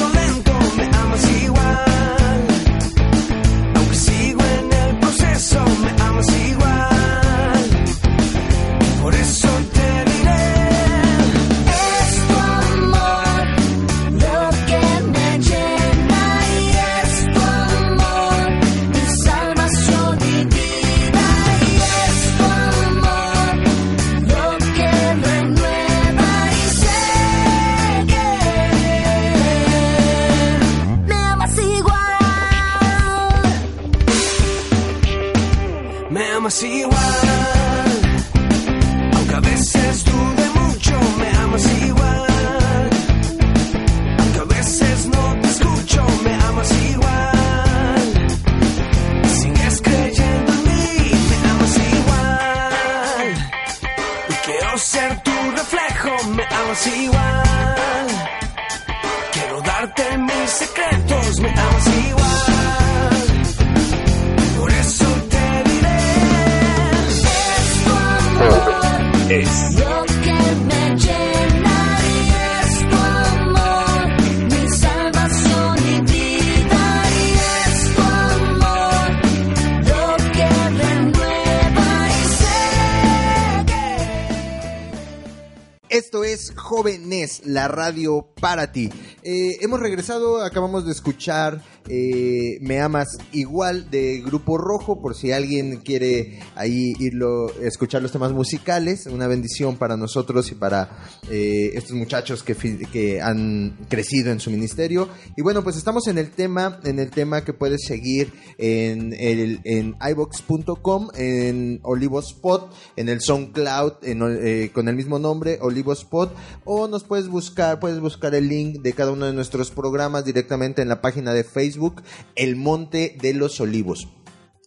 para 88.46 88.72
ti. 88.72 88.92
Eh, 89.28 89.58
hemos 89.62 89.80
regresado, 89.80 90.44
acabamos 90.44 90.86
de 90.86 90.92
escuchar 90.92 91.60
eh, 91.90 92.60
Me 92.62 92.80
Amas 92.80 93.08
Igual 93.32 93.90
de 93.90 94.22
Grupo 94.24 94.60
Rojo, 94.60 95.02
por 95.02 95.16
si 95.16 95.32
alguien 95.32 95.78
quiere 95.78 96.42
ahí 96.54 96.94
irlo, 97.00 97.52
escuchar 97.60 98.04
los 98.04 98.12
temas 98.12 98.34
musicales. 98.34 99.08
Una 99.08 99.26
bendición 99.26 99.78
para 99.78 99.98
nosotros 99.98 100.52
y 100.52 100.54
para 100.54 101.00
eh, 101.32 101.72
estos 101.74 101.94
muchachos 101.94 102.44
que, 102.44 102.56
que 102.94 103.20
han 103.20 103.76
crecido 103.90 104.32
en 104.32 104.40
su 104.40 104.52
ministerio. 104.52 105.10
Y 105.36 105.42
bueno, 105.42 105.64
pues 105.64 105.76
estamos 105.76 106.06
en 106.06 106.20
el 106.20 106.30
tema, 106.30 106.80
en 106.84 107.00
el 107.00 107.10
tema 107.10 107.44
que 107.44 107.54
puedes 107.54 107.84
seguir 107.84 108.32
en, 108.60 109.12
el, 109.18 109.60
en 109.64 109.96
iVox.com, 110.08 111.08
en 111.16 111.80
Olivospot, 111.82 112.72
en 112.96 113.10
el 113.10 113.22
SoundCloud, 113.22 114.04
en, 114.04 114.70
con 114.70 114.88
el 114.88 114.96
mismo 114.96 115.18
nombre, 115.18 115.58
Olivospot, 115.62 116.32
o 116.64 116.88
nos 116.88 117.04
puedes 117.04 117.28
buscar, 117.28 117.80
puedes 117.80 118.00
buscar 118.00 118.36
el 118.36 118.50
link 118.50 118.84
de 118.84 118.94
cada 118.94 119.15
uno 119.16 119.26
de 119.26 119.34
nuestros 119.34 119.72
programas 119.72 120.26
directamente 120.26 120.82
en 120.82 120.90
la 120.90 121.02
página 121.02 121.34
de 121.34 121.44
Facebook, 121.44 122.04
El 122.36 122.56
Monte 122.56 123.18
de 123.20 123.34
los 123.34 123.60
Olivos. 123.60 124.08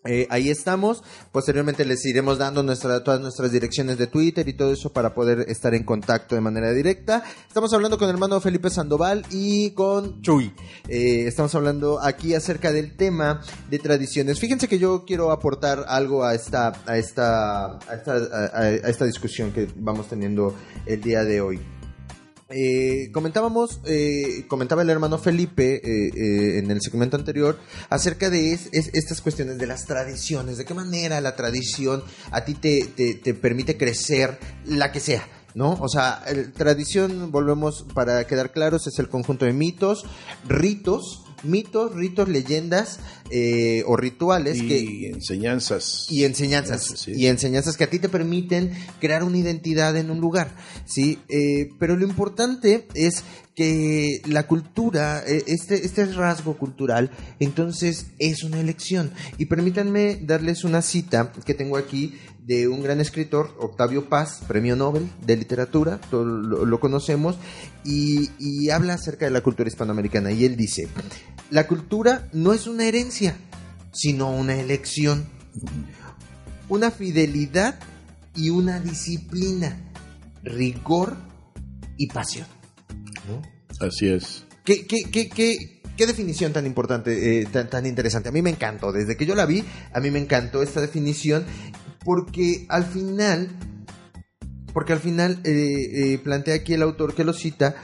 Eh, 0.04 0.26
ahí 0.30 0.48
estamos. 0.48 1.02
Posteriormente 1.32 1.84
les 1.84 2.04
iremos 2.06 2.38
dando 2.38 2.62
nuestra, 2.62 3.02
todas 3.02 3.20
nuestras 3.20 3.50
direcciones 3.52 3.98
de 3.98 4.06
Twitter 4.06 4.48
y 4.48 4.54
todo 4.54 4.72
eso 4.72 4.90
para 4.90 5.12
poder 5.12 5.40
estar 5.48 5.74
en 5.74 5.84
contacto 5.84 6.34
de 6.34 6.40
manera 6.40 6.72
directa. 6.72 7.24
Estamos 7.46 7.72
hablando 7.74 7.98
con 7.98 8.08
el 8.08 8.14
hermano 8.14 8.40
Felipe 8.40 8.70
Sandoval 8.70 9.24
y 9.30 9.72
con 9.72 10.22
Chuy. 10.22 10.54
Eh, 10.88 11.26
estamos 11.26 11.54
hablando 11.54 12.00
aquí 12.00 12.34
acerca 12.34 12.72
del 12.72 12.96
tema 12.96 13.42
de 13.68 13.78
tradiciones. 13.80 14.38
Fíjense 14.38 14.68
que 14.68 14.78
yo 14.78 15.04
quiero 15.04 15.32
aportar 15.32 15.84
algo 15.88 16.24
a 16.24 16.34
esta, 16.34 16.72
a 16.86 16.96
esta, 16.96 17.78
a 17.78 18.70
esta, 18.70 19.04
discusión 19.04 19.52
que 19.52 19.68
vamos 19.76 20.08
teniendo 20.08 20.54
el 20.86 21.00
día 21.02 21.24
de 21.24 21.40
hoy. 21.40 21.60
Eh, 22.50 23.10
comentábamos, 23.12 23.80
eh, 23.84 24.44
comentaba 24.48 24.82
el 24.82 24.90
hermano 24.90 25.18
Felipe 25.18 25.76
eh, 25.76 26.10
eh, 26.14 26.58
en 26.58 26.70
el 26.70 26.80
segmento 26.80 27.16
anterior 27.16 27.58
acerca 27.90 28.30
de 28.30 28.52
es- 28.54 28.68
es- 28.72 28.90
estas 28.94 29.20
cuestiones 29.20 29.58
de 29.58 29.66
las 29.66 29.84
tradiciones, 29.86 30.56
de 30.58 30.64
qué 30.64 30.74
manera 30.74 31.20
la 31.20 31.36
tradición 31.36 32.02
a 32.30 32.44
ti 32.44 32.54
te, 32.54 32.84
te- 32.96 33.14
te 33.14 33.34
permite 33.34 33.76
crecer, 33.76 34.38
la 34.64 34.92
que 34.92 35.00
sea. 35.00 35.26
¿No? 35.54 35.72
O 35.80 35.88
sea, 35.88 36.22
tradición, 36.56 37.32
volvemos 37.32 37.84
para 37.94 38.26
quedar 38.28 38.52
claros, 38.52 38.86
es 38.86 38.98
el 39.00 39.08
conjunto 39.08 39.44
de 39.44 39.52
mitos, 39.54 40.04
ritos, 40.46 41.24
mitos, 41.44 41.94
ritos, 41.94 42.28
leyendas 42.28 43.00
eh, 43.30 43.82
o 43.86 43.96
rituales 43.96 44.58
y 44.58 44.68
que, 44.68 45.08
enseñanzas. 45.10 46.06
y 46.10 46.24
enseñanzas 46.24 46.82
Sí. 46.96 47.12
y 47.14 47.26
enseñanzas 47.26 47.76
que 47.76 47.84
a 47.84 47.90
ti 47.90 47.98
te 47.98 48.08
permiten 48.08 48.72
crear 49.00 49.22
una 49.22 49.38
identidad 49.38 49.96
en 49.96 50.10
un 50.10 50.18
lugar 50.20 50.54
sí 50.86 51.18
Eh, 51.28 51.70
pero 51.78 51.96
lo 51.96 52.04
importante 52.06 52.86
es 52.94 53.22
que 53.58 54.22
la 54.28 54.46
cultura 54.46 55.20
eh, 55.26 55.42
este 55.48 55.84
este 55.84 56.06
rasgo 56.06 56.56
cultural 56.56 57.10
entonces 57.40 58.06
es 58.20 58.44
una 58.44 58.60
elección 58.60 59.10
y 59.36 59.46
permítanme 59.46 60.20
darles 60.22 60.62
una 60.62 60.80
cita 60.80 61.32
que 61.44 61.54
tengo 61.54 61.76
aquí 61.76 62.14
de 62.46 62.66
un 62.66 62.82
gran 62.82 62.98
escritor, 62.98 63.54
Octavio 63.60 64.08
Paz, 64.08 64.40
premio 64.48 64.74
Nobel 64.74 65.06
de 65.26 65.36
literatura, 65.36 66.00
todos 66.10 66.26
lo, 66.26 66.80
conocemos, 66.80 67.36
y 67.84 68.70
habla 68.70 68.94
acerca 68.94 69.26
de 69.26 69.30
la 69.30 69.42
cultura 69.42 69.68
hispanoamericana. 69.68 70.32
Y 70.32 70.46
él 70.46 70.56
dice, 70.56 70.88
la 71.50 71.66
cultura 71.66 72.26
no 72.32 72.54
es 72.54 72.66
una 72.66 72.86
herencia, 72.86 73.36
sino 73.92 74.30
una 74.30 74.58
elección 74.58 75.26
una 76.68 76.90
fidelidad 76.90 77.78
y 78.34 78.50
una 78.50 78.78
disciplina, 78.80 79.78
rigor 80.42 81.16
y 81.96 82.08
pasión. 82.08 82.57
Así 83.80 84.08
es. 84.08 84.44
¿Qué, 84.64 84.86
qué, 84.86 85.04
qué, 85.10 85.28
qué, 85.28 85.80
qué 85.96 86.06
definición 86.06 86.52
tan 86.52 86.66
importante, 86.66 87.40
eh, 87.40 87.46
tan, 87.46 87.70
tan 87.70 87.86
interesante? 87.86 88.28
A 88.28 88.32
mí 88.32 88.42
me 88.42 88.50
encantó, 88.50 88.92
desde 88.92 89.16
que 89.16 89.26
yo 89.26 89.34
la 89.34 89.46
vi, 89.46 89.64
a 89.92 90.00
mí 90.00 90.10
me 90.10 90.18
encantó 90.18 90.62
esta 90.62 90.80
definición, 90.80 91.44
porque 92.04 92.66
al 92.68 92.84
final, 92.84 93.50
porque 94.72 94.92
al 94.92 95.00
final 95.00 95.40
eh, 95.44 96.14
eh, 96.14 96.18
plantea 96.18 96.56
aquí 96.56 96.74
el 96.74 96.82
autor 96.82 97.14
que 97.14 97.24
lo 97.24 97.32
cita, 97.32 97.76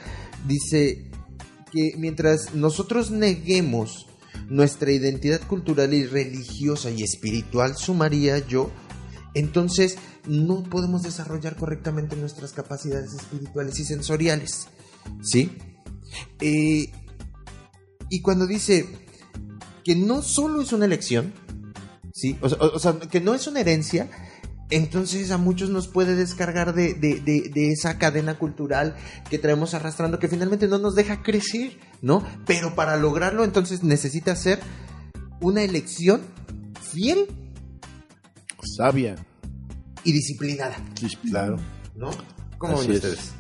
dice 0.47 1.11
que 1.73 1.93
mientras 1.97 2.55
nosotros 2.55 3.11
neguemos 3.11 4.07
nuestra 4.49 4.93
identidad 4.93 5.41
cultural 5.47 5.95
y 5.95 6.07
religiosa 6.07 6.91
y 6.91 7.03
espiritual, 7.03 7.77
sumaría 7.77 8.39
yo, 8.47 8.71
entonces 9.35 9.97
no 10.27 10.63
podemos 10.65 11.03
desarrollar 11.03 11.57
correctamente 11.57 12.17
nuestras 12.17 12.53
capacidades 12.53 13.13
espirituales 13.15 13.79
y 13.81 13.85
sensoriales. 13.85 14.69
¿Sí? 15.23 15.51
Eh, 16.41 16.91
y 18.11 18.21
cuando 18.21 18.47
dice 18.47 18.87
que 19.85 19.97
no 19.97 20.23
solo 20.23 20.61
es 20.63 20.73
una 20.73 20.85
elección, 20.87 21.33
¿sí? 22.13 22.37
O 22.41 22.49
sea, 22.49 22.59
o- 22.59 22.77
o 22.77 22.79
sea, 22.79 22.99
que 22.99 23.21
no 23.21 23.35
es 23.35 23.47
una 23.47 23.61
herencia, 23.61 24.09
entonces 24.71 25.31
a 25.31 25.37
muchos 25.39 25.69
nos 25.71 25.89
puede 25.89 26.15
descargar 26.17 26.75
de, 26.75 26.95
de- 26.95 27.21
de- 27.21 27.51
de 27.53 27.71
esa 27.71 27.99
cadena 27.99 28.39
cultural 28.39 28.97
que 29.29 29.39
traemos 29.39 29.75
arrastrando 29.75 30.19
que 30.19 30.29
finalmente 30.29 30.69
no 30.69 30.79
nos 30.79 30.95
deja 30.95 31.23
crecer, 31.23 31.79
¿no? 32.03 32.27
Pero 32.47 32.75
para 32.75 32.97
lograrlo 32.97 33.45
entonces 33.45 33.83
necesita 33.83 34.35
ser 34.37 34.61
una 35.41 35.63
elección 35.63 36.23
fiel 36.81 37.27
Sabia. 38.77 39.17
y 40.05 40.13
disciplinada, 40.13 40.77
Sí, 40.99 41.09
claro. 41.31 41.57
¿no? 41.95 42.11
¿Cómo 42.59 42.79
ven 42.79 42.93
es. 42.93 43.33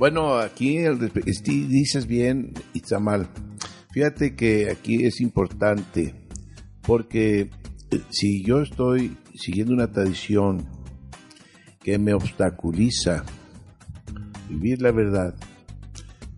Bueno, 0.00 0.38
aquí 0.38 0.78
el 0.78 1.12
dices 1.44 2.06
bien 2.06 2.54
y 2.72 2.78
está 2.78 2.98
mal. 2.98 3.28
Fíjate 3.92 4.34
que 4.34 4.70
aquí 4.70 5.04
es 5.04 5.20
importante 5.20 6.14
porque 6.80 7.50
eh, 7.90 8.00
si 8.08 8.42
yo 8.42 8.62
estoy 8.62 9.18
siguiendo 9.34 9.74
una 9.74 9.92
tradición 9.92 10.66
que 11.82 11.98
me 11.98 12.14
obstaculiza 12.14 13.26
vivir 14.48 14.80
la 14.80 14.90
verdad, 14.90 15.34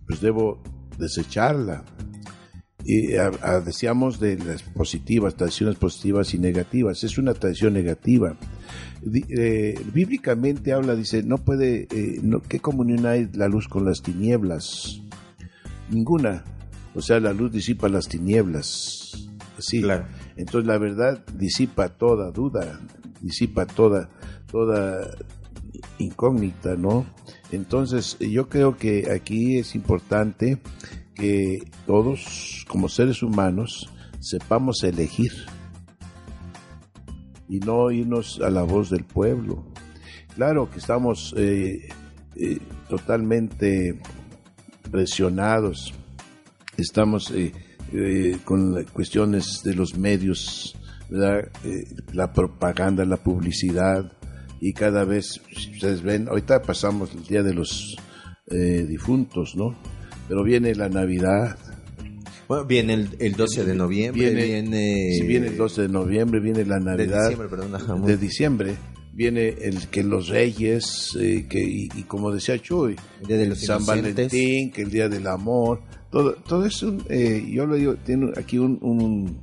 pues 0.07 0.19
debo 0.19 0.61
desecharla. 0.97 1.85
Y 2.83 3.15
ah, 3.15 3.61
decíamos 3.65 4.19
de 4.19 4.39
las 4.39 4.61
positivas, 4.61 5.37
tradiciones 5.37 5.77
positivas 5.77 6.33
y 6.33 6.37
negativas. 6.37 7.01
Es 7.05 7.17
una 7.17 7.33
tradición 7.33 7.71
negativa. 7.75 8.35
Eh, 9.29 9.79
bíblicamente 9.93 10.71
habla, 10.73 10.95
dice, 10.95 11.23
no 11.23 11.37
puede, 11.37 11.87
eh, 11.91 12.19
no, 12.21 12.41
¿qué 12.41 12.59
comunión 12.59 13.05
hay 13.05 13.29
la 13.33 13.47
luz 13.47 13.67
con 13.67 13.85
las 13.85 14.01
tinieblas? 14.01 15.01
Ninguna. 15.89 16.43
O 16.95 17.01
sea, 17.01 17.19
la 17.19 17.33
luz 17.33 17.51
disipa 17.51 17.89
las 17.89 18.07
tinieblas. 18.07 19.29
Así. 19.57 19.81
Claro. 19.81 20.05
Entonces 20.35 20.67
la 20.67 20.77
verdad 20.77 21.23
disipa 21.37 21.89
toda 21.89 22.31
duda, 22.31 22.79
disipa 23.21 23.65
toda, 23.65 24.09
toda 24.49 25.15
incógnita, 25.97 26.75
¿no? 26.75 27.05
Entonces 27.51 28.17
yo 28.19 28.49
creo 28.49 28.77
que 28.77 29.11
aquí 29.11 29.57
es 29.57 29.75
importante 29.75 30.59
que 31.13 31.59
todos 31.85 32.65
como 32.67 32.89
seres 32.89 33.21
humanos 33.21 33.89
sepamos 34.19 34.83
elegir 34.83 35.31
y 37.53 37.59
no 37.59 37.91
irnos 37.91 38.41
a 38.41 38.49
la 38.49 38.63
voz 38.63 38.89
del 38.89 39.03
pueblo. 39.03 39.63
Claro 40.33 40.71
que 40.71 40.79
estamos 40.79 41.35
eh, 41.37 41.87
eh, 42.35 42.57
totalmente 42.89 43.99
presionados, 44.89 45.93
estamos 46.77 47.29
eh, 47.29 47.53
eh, 47.91 48.39
con 48.43 48.83
cuestiones 48.85 49.61
de 49.63 49.75
los 49.75 49.95
medios. 49.95 50.75
Eh, 51.11 51.85
la 52.13 52.33
propaganda, 52.33 53.05
la 53.05 53.17
publicidad, 53.17 54.11
y 54.59 54.73
cada 54.73 55.05
vez, 55.05 55.39
ustedes 55.55 56.01
ven, 56.01 56.27
ahorita 56.27 56.63
pasamos 56.63 57.13
el 57.13 57.23
Día 57.23 57.43
de 57.43 57.53
los 57.53 57.95
Difuntos, 58.47 59.55
¿no? 59.55 59.75
Pero 60.27 60.43
viene 60.43 60.73
la 60.73 60.89
Navidad, 60.89 61.57
Bueno, 62.53 62.65
viene 62.67 62.93
el, 62.93 63.09
el 63.19 63.33
12 63.33 63.65
de 63.65 63.75
noviembre, 63.75 64.29
viene, 64.33 64.45
viene... 64.45 65.25
viene 65.27 65.47
el 65.47 65.57
12 65.57 65.81
de 65.83 65.89
noviembre, 65.89 66.39
viene 66.39 66.65
la 66.65 66.77
de 66.79 66.85
Navidad 66.85 67.29
diciembre, 67.29 67.47
perdón, 67.49 68.05
de 68.05 68.17
diciembre, 68.17 68.75
viene 69.13 69.47
el 69.61 69.87
que 69.87 70.03
los 70.03 70.27
reyes, 70.27 71.17
eh, 71.19 71.45
que, 71.49 71.63
y, 71.63 71.89
y 71.95 72.03
como 72.03 72.31
decía 72.31 72.59
Chuy, 72.59 72.95
de 73.27 73.45
los 73.47 73.59
San. 73.59 73.85
Valentín, 73.85 74.71
que 74.71 74.83
el 74.83 74.91
Día 74.91 75.09
del 75.09 75.27
Amor, 75.27 75.81
todo, 76.11 76.33
todo 76.35 76.65
es 76.65 76.81
un, 76.83 77.03
eh, 77.09 77.43
yo 77.49 77.65
lo 77.65 77.75
digo, 77.75 77.95
tiene 77.95 78.31
aquí 78.37 78.57
un, 78.57 78.77
un 78.81 79.39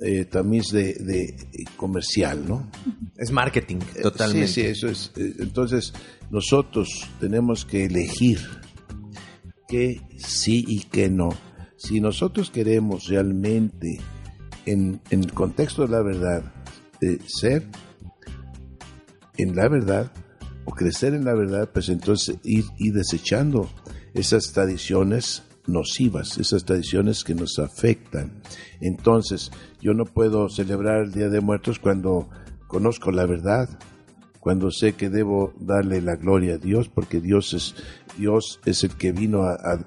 eh, 0.00 0.24
tamiz 0.26 0.70
de, 0.72 0.94
de, 0.94 1.22
eh, 1.24 1.36
comercial, 1.76 2.44
¿no? 2.46 2.68
Es 3.16 3.30
marketing, 3.30 3.78
totalmente. 4.02 4.48
Sí, 4.48 4.60
sí, 4.62 4.66
eso 4.66 4.88
es. 4.88 5.12
eh, 5.16 5.34
Entonces, 5.38 5.92
nosotros 6.30 7.08
tenemos 7.20 7.64
que 7.64 7.84
elegir 7.84 8.40
qué 9.68 10.00
sí 10.18 10.64
y 10.66 10.80
qué 10.80 11.08
no. 11.08 11.30
Si 11.82 12.00
nosotros 12.00 12.52
queremos 12.52 13.08
realmente, 13.08 13.98
en, 14.66 15.00
el 15.10 15.32
contexto 15.32 15.82
de 15.82 15.88
la 15.88 16.00
verdad, 16.00 16.44
eh, 17.00 17.18
ser 17.26 17.66
en 19.36 19.56
la 19.56 19.68
verdad 19.68 20.12
o 20.64 20.70
crecer 20.70 21.12
en 21.14 21.24
la 21.24 21.34
verdad, 21.34 21.68
pues 21.72 21.88
entonces 21.88 22.36
ir, 22.44 22.66
desechando 22.78 23.68
esas 24.14 24.52
tradiciones 24.52 25.42
nocivas, 25.66 26.38
esas 26.38 26.64
tradiciones 26.64 27.24
que 27.24 27.34
nos 27.34 27.58
afectan. 27.58 28.40
Entonces, 28.80 29.50
yo 29.80 29.92
no 29.92 30.04
puedo 30.04 30.48
celebrar 30.50 31.02
el 31.02 31.12
Día 31.12 31.30
de 31.30 31.40
Muertos 31.40 31.80
cuando 31.80 32.30
conozco 32.68 33.10
la 33.10 33.26
verdad, 33.26 33.68
cuando 34.38 34.70
sé 34.70 34.92
que 34.92 35.10
debo 35.10 35.52
darle 35.58 36.00
la 36.00 36.14
gloria 36.14 36.54
a 36.54 36.58
Dios, 36.58 36.88
porque 36.88 37.20
Dios 37.20 37.54
es, 37.54 37.74
Dios 38.16 38.60
es 38.66 38.84
el 38.84 38.94
que 38.94 39.10
vino 39.10 39.42
a- 39.42 39.84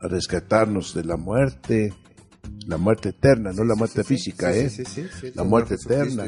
a 0.00 0.08
rescatarnos 0.08 0.94
de 0.94 1.04
la 1.04 1.16
muerte, 1.16 1.92
la 2.66 2.76
muerte 2.76 3.10
eterna, 3.10 3.52
no 3.52 3.64
la 3.64 3.74
muerte 3.74 4.04
física, 4.04 4.54
¿eh? 4.54 4.70
la 5.34 5.42
muerte 5.44 5.74
eterna. 5.74 6.24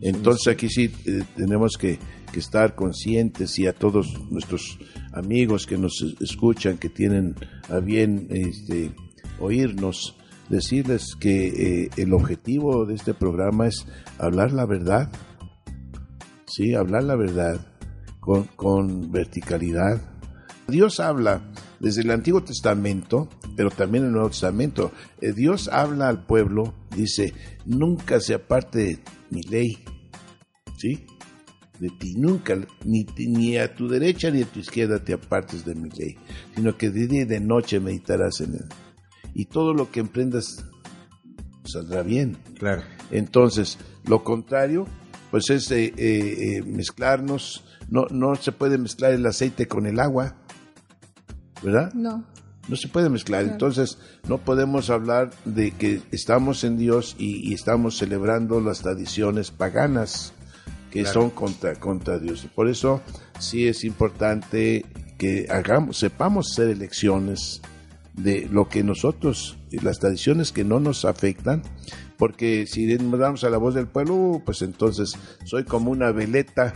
Entonces 0.00 0.52
aquí 0.52 0.68
sí 0.68 0.90
eh, 1.06 1.22
tenemos 1.36 1.76
que, 1.78 1.98
que 2.32 2.40
estar 2.40 2.74
conscientes 2.74 3.58
y 3.58 3.66
a 3.66 3.72
todos 3.72 4.06
nuestros 4.30 4.78
amigos 5.12 5.66
que 5.66 5.78
nos 5.78 6.00
es- 6.02 6.20
escuchan, 6.30 6.78
que 6.78 6.88
tienen 6.88 7.34
a 7.68 7.78
bien 7.80 8.26
este, 8.30 8.92
oírnos, 9.40 10.16
decirles 10.48 11.14
que 11.18 11.84
eh, 11.84 11.90
el 11.96 12.12
objetivo 12.14 12.84
de 12.86 12.94
este 12.94 13.14
programa 13.14 13.66
es 13.68 13.86
hablar 14.18 14.52
la 14.52 14.66
verdad, 14.66 15.10
sí, 16.46 16.74
hablar 16.74 17.04
la 17.04 17.16
verdad 17.16 17.66
con, 18.20 18.44
con 18.56 19.10
verticalidad. 19.12 20.00
Dios 20.72 20.98
habla 20.98 21.52
desde 21.78 22.02
el 22.02 22.10
Antiguo 22.10 22.42
Testamento, 22.42 23.28
pero 23.56 23.70
también 23.70 24.02
en 24.02 24.08
el 24.08 24.14
Nuevo 24.14 24.30
Testamento. 24.30 24.90
Eh, 25.20 25.32
Dios 25.32 25.68
habla 25.68 26.08
al 26.08 26.26
pueblo, 26.26 26.74
dice, 26.96 27.34
nunca 27.64 28.18
se 28.18 28.34
aparte 28.34 28.98
mi 29.30 29.42
ley, 29.42 29.84
¿sí? 30.76 31.06
de 31.82 31.90
ti. 31.90 32.14
Nunca, 32.16 32.56
ni, 32.84 33.04
ni 33.16 33.58
a 33.58 33.74
tu 33.74 33.88
derecha 33.88 34.30
ni 34.30 34.42
a 34.42 34.46
tu 34.46 34.60
izquierda 34.60 35.02
te 35.02 35.14
apartes 35.14 35.64
de 35.64 35.74
mi 35.74 35.90
ley, 35.90 36.16
sino 36.54 36.76
que 36.78 36.90
de 36.90 37.08
día 37.08 37.22
y 37.22 37.24
de 37.24 37.40
noche 37.40 37.80
meditarás 37.80 38.40
en 38.40 38.54
él. 38.54 38.64
Y 39.34 39.46
todo 39.46 39.74
lo 39.74 39.90
que 39.90 40.00
emprendas 40.00 40.64
saldrá 41.64 42.02
bien. 42.02 42.38
Claro. 42.58 42.82
Entonces, 43.10 43.78
lo 44.04 44.22
contrario, 44.22 44.86
pues 45.32 45.50
es 45.50 45.70
eh, 45.72 45.92
eh, 45.96 46.62
mezclarnos. 46.62 47.64
No, 47.88 48.06
no 48.10 48.36
se 48.36 48.52
puede 48.52 48.78
mezclar 48.78 49.12
el 49.12 49.26
aceite 49.26 49.66
con 49.66 49.86
el 49.86 49.98
agua, 49.98 50.36
¿verdad? 51.62 51.92
No. 51.94 52.24
No 52.68 52.76
se 52.76 52.88
puede 52.88 53.08
mezclar. 53.08 53.40
Claro. 53.42 53.52
Entonces, 53.54 53.98
no 54.28 54.38
podemos 54.38 54.88
hablar 54.90 55.30
de 55.44 55.72
que 55.72 56.00
estamos 56.12 56.62
en 56.64 56.76
Dios 56.78 57.16
y, 57.18 57.48
y 57.48 57.54
estamos 57.54 57.98
celebrando 57.98 58.60
las 58.60 58.80
tradiciones 58.82 59.50
paganas 59.50 60.32
que 60.90 61.02
Claro. 61.02 61.20
son 61.22 61.30
contra, 61.30 61.74
contra 61.76 62.18
Dios. 62.18 62.46
Por 62.54 62.68
eso, 62.68 63.00
sí 63.38 63.66
es 63.66 63.82
importante 63.82 64.84
que 65.18 65.46
hagamos, 65.50 65.98
sepamos 65.98 66.52
hacer 66.52 66.68
elecciones 66.68 67.62
de 68.14 68.46
lo 68.50 68.68
que 68.68 68.84
nosotros, 68.84 69.56
las 69.70 69.98
tradiciones 69.98 70.52
que 70.52 70.64
no 70.64 70.80
nos 70.80 71.04
afectan, 71.04 71.62
porque 72.18 72.66
si 72.66 72.86
nos 72.98 73.18
damos 73.18 73.42
a 73.42 73.50
la 73.50 73.56
voz 73.56 73.74
del 73.74 73.86
pueblo, 73.86 74.42
pues 74.44 74.62
entonces 74.62 75.14
soy 75.44 75.64
como 75.64 75.90
una 75.90 76.12
veleta, 76.12 76.74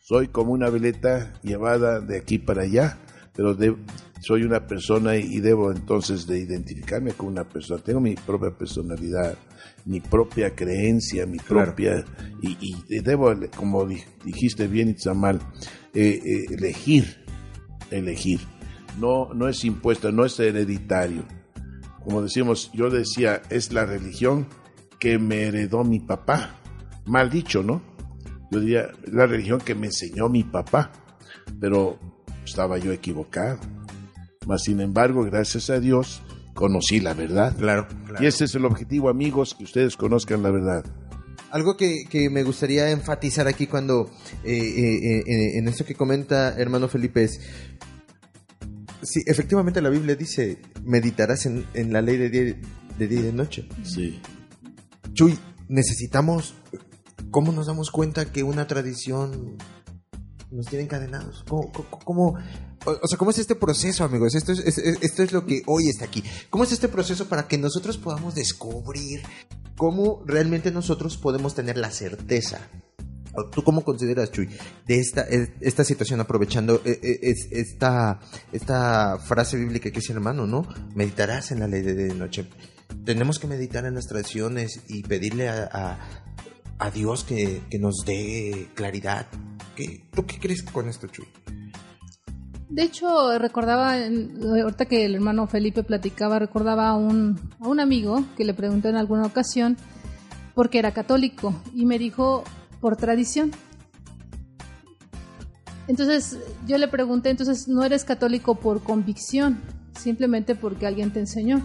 soy 0.00 0.28
como 0.28 0.52
una 0.52 0.68
veleta 0.68 1.32
llevada 1.42 2.00
de 2.00 2.18
aquí 2.18 2.38
para 2.38 2.62
allá, 2.62 2.98
pero 3.34 3.54
de- 3.54 3.76
soy 4.20 4.42
una 4.42 4.66
persona 4.66 5.16
y 5.16 5.40
debo 5.40 5.70
entonces 5.70 6.26
de 6.26 6.38
identificarme 6.38 7.12
con 7.12 7.28
una 7.28 7.44
persona. 7.44 7.82
Tengo 7.82 8.00
mi 8.00 8.14
propia 8.14 8.50
personalidad, 8.50 9.36
mi 9.84 10.00
propia 10.00 10.54
creencia, 10.54 11.26
mi 11.26 11.38
Claro. 11.38 11.66
propia... 11.66 12.04
Y, 12.40 12.56
y 12.88 13.00
debo, 13.00 13.32
como 13.56 13.84
di- 13.84 14.02
dijiste 14.24 14.66
bien, 14.66 14.88
Itzamal, 14.90 15.40
eh, 15.92 16.20
eh, 16.24 16.44
elegir, 16.54 17.16
elegir. 17.90 18.40
No, 18.98 19.32
no 19.34 19.48
es 19.48 19.64
impuesto, 19.64 20.10
no 20.12 20.24
es 20.24 20.38
hereditario. 20.40 21.24
Como 22.04 22.22
decimos, 22.22 22.70
yo 22.72 22.88
decía, 22.90 23.42
es 23.50 23.72
la 23.72 23.84
religión 23.84 24.46
que 25.00 25.18
me 25.18 25.42
heredó 25.42 25.84
mi 25.84 26.00
papá. 26.00 26.54
Mal 27.06 27.28
dicho, 27.28 27.62
¿no? 27.62 27.82
Yo 28.50 28.60
diría, 28.60 28.88
la 29.10 29.26
religión 29.26 29.60
que 29.60 29.74
me 29.74 29.88
enseñó 29.88 30.28
mi 30.28 30.44
papá. 30.44 30.92
Pero 31.60 31.98
estaba 32.44 32.78
yo 32.78 32.92
equivocado. 32.92 33.58
Mas, 34.46 34.62
sin 34.64 34.80
embargo, 34.80 35.24
gracias 35.24 35.70
a 35.70 35.80
Dios, 35.80 36.22
conocí 36.54 37.00
la 37.00 37.14
verdad. 37.14 37.56
Claro, 37.56 37.88
claro. 38.06 38.22
Y 38.22 38.26
ese 38.26 38.44
es 38.44 38.54
el 38.54 38.64
objetivo, 38.64 39.08
amigos, 39.08 39.54
que 39.54 39.64
ustedes 39.64 39.96
conozcan 39.96 40.42
la 40.42 40.50
verdad. 40.50 40.84
Algo 41.50 41.76
que, 41.76 42.04
que 42.10 42.30
me 42.30 42.42
gustaría 42.42 42.90
enfatizar 42.90 43.46
aquí 43.46 43.66
cuando 43.66 44.10
eh, 44.42 44.52
eh, 44.52 45.18
eh, 45.18 45.58
en 45.58 45.68
esto 45.68 45.84
que 45.84 45.94
comenta 45.94 46.54
hermano 46.58 46.88
Felipe 46.88 47.22
es, 47.22 47.40
sí, 49.02 49.22
efectivamente 49.24 49.80
la 49.80 49.88
Biblia 49.88 50.16
dice, 50.16 50.58
meditarás 50.84 51.46
en, 51.46 51.64
en 51.74 51.92
la 51.92 52.02
ley 52.02 52.16
de 52.16 52.28
día, 52.28 52.56
de 52.98 53.06
día 53.06 53.20
y 53.20 53.22
de 53.22 53.32
noche. 53.32 53.68
Sí. 53.84 54.20
Chuy, 55.12 55.38
necesitamos, 55.68 56.54
¿cómo 57.30 57.52
nos 57.52 57.68
damos 57.68 57.92
cuenta 57.92 58.32
que 58.32 58.42
una 58.42 58.66
tradición 58.66 59.56
nos 60.54 60.66
tiene 60.66 60.84
encadenados? 60.84 61.44
¿Cómo, 61.48 61.70
cómo- 62.04 62.38
o, 62.86 63.06
sea, 63.08 63.18
¿cómo 63.18 63.30
es 63.30 63.38
este 63.38 63.54
proceso, 63.54 64.04
amigos? 64.04 64.34
Esto 64.34 64.52
es, 64.52 64.60
es- 64.60 64.78
es- 64.78 64.98
esto 65.02 65.22
es 65.22 65.32
lo 65.32 65.44
que 65.46 65.62
hoy 65.66 65.88
está 65.88 66.04
aquí. 66.04 66.22
¿Cómo 66.50 66.64
es 66.64 66.72
este 66.72 66.88
proceso 66.88 67.26
para 67.28 67.48
que 67.48 67.58
nosotros 67.58 67.96
podamos 67.98 68.34
descubrir 68.34 69.22
cómo 69.76 70.22
realmente 70.26 70.70
nosotros 70.70 71.16
podemos 71.16 71.54
tener 71.54 71.76
la 71.78 71.90
certeza? 71.90 72.60
¿O 73.36 73.46
¿Tú 73.50 73.64
cómo 73.64 73.82
consideras, 73.82 74.30
Chuy, 74.30 74.48
de 74.86 75.00
esta, 75.00 75.22
es- 75.22 75.50
esta 75.60 75.82
situación, 75.82 76.20
aprovechando 76.20 76.80
eh, 76.84 77.00
es- 77.22 77.48
esta, 77.50 78.20
esta 78.52 79.18
frase 79.18 79.56
bíblica 79.56 79.90
que 79.90 79.98
dice 80.00 80.12
hermano, 80.12 80.46
¿no? 80.46 80.66
Meditarás 80.94 81.50
en 81.50 81.60
la 81.60 81.66
ley 81.66 81.82
de 81.82 82.14
noche. 82.14 82.46
Tenemos 83.04 83.38
que 83.40 83.46
meditar 83.48 83.86
en 83.86 83.94
las 83.94 84.06
tradiciones 84.06 84.82
y 84.88 85.02
pedirle 85.02 85.48
a, 85.48 85.68
a- 85.72 85.98
a 86.78 86.90
Dios 86.90 87.24
que, 87.24 87.62
que 87.70 87.78
nos 87.78 88.04
dé 88.06 88.68
claridad. 88.74 89.26
¿Qué, 89.74 90.04
¿Tú 90.12 90.24
qué 90.26 90.38
crees 90.38 90.62
con 90.62 90.88
esto, 90.88 91.06
Chuy? 91.08 91.26
De 92.68 92.82
hecho, 92.82 93.38
recordaba, 93.38 93.94
ahorita 93.94 94.86
que 94.86 95.04
el 95.04 95.14
hermano 95.14 95.46
Felipe 95.46 95.84
platicaba, 95.84 96.38
recordaba 96.38 96.88
a 96.88 96.94
un, 96.94 97.38
a 97.60 97.68
un 97.68 97.78
amigo 97.78 98.24
que 98.36 98.44
le 98.44 98.54
pregunté 98.54 98.88
en 98.88 98.96
alguna 98.96 99.26
ocasión 99.26 99.76
porque 100.54 100.78
era 100.78 100.92
católico 100.92 101.54
y 101.74 101.86
me 101.86 101.98
dijo 101.98 102.44
por 102.80 102.96
tradición. 102.96 103.52
Entonces 105.86 106.38
yo 106.66 106.78
le 106.78 106.88
pregunté, 106.88 107.30
entonces 107.30 107.68
no 107.68 107.84
eres 107.84 108.04
católico 108.04 108.54
por 108.54 108.82
convicción, 108.82 109.60
simplemente 109.98 110.54
porque 110.54 110.86
alguien 110.86 111.12
te 111.12 111.20
enseñó. 111.20 111.62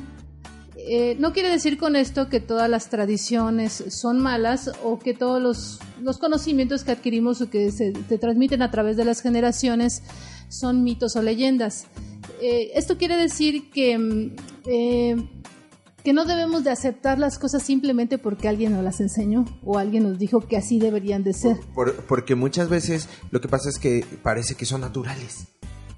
Eh, 0.91 1.15
no 1.19 1.33
quiere 1.33 1.49
decir 1.49 1.77
con 1.77 1.95
esto 1.95 2.29
que 2.29 2.39
todas 2.39 2.67
las 2.67 2.89
tradiciones 2.89 3.83
son 3.89 4.19
malas 4.19 4.71
o 4.83 4.97
que 4.97 5.13
todos 5.13 5.39
los, 5.39 5.79
los 6.01 6.17
conocimientos 6.17 6.83
que 6.83 6.89
adquirimos 6.91 7.41
o 7.41 7.49
que 7.51 7.71
se 7.71 7.91
te 7.91 8.17
transmiten 8.17 8.63
a 8.63 8.71
través 8.71 8.97
de 8.97 9.05
las 9.05 9.21
generaciones 9.21 10.01
son 10.47 10.83
mitos 10.83 11.15
o 11.15 11.21
leyendas. 11.21 11.85
Eh, 12.41 12.71
esto 12.73 12.97
quiere 12.97 13.17
decir 13.17 13.69
que, 13.69 13.99
mm, 13.99 14.35
eh, 14.65 15.15
que 16.03 16.13
no 16.13 16.25
debemos 16.25 16.63
de 16.63 16.71
aceptar 16.71 17.19
las 17.19 17.37
cosas 17.37 17.61
simplemente 17.61 18.17
porque 18.17 18.47
alguien 18.47 18.71
nos 18.73 18.83
las 18.83 18.99
enseñó 18.99 19.45
o 19.63 19.77
alguien 19.77 20.03
nos 20.03 20.17
dijo 20.17 20.39
que 20.41 20.57
así 20.57 20.79
deberían 20.79 21.23
de 21.23 21.33
ser. 21.33 21.57
Por- 21.75 21.93
porque 22.07 22.33
muchas 22.33 22.67
veces 22.67 23.07
lo 23.29 23.41
que 23.41 23.47
pasa 23.47 23.69
es 23.69 23.77
que 23.77 24.03
parece 24.23 24.55
que 24.55 24.65
son 24.65 24.81
naturales. 24.81 25.49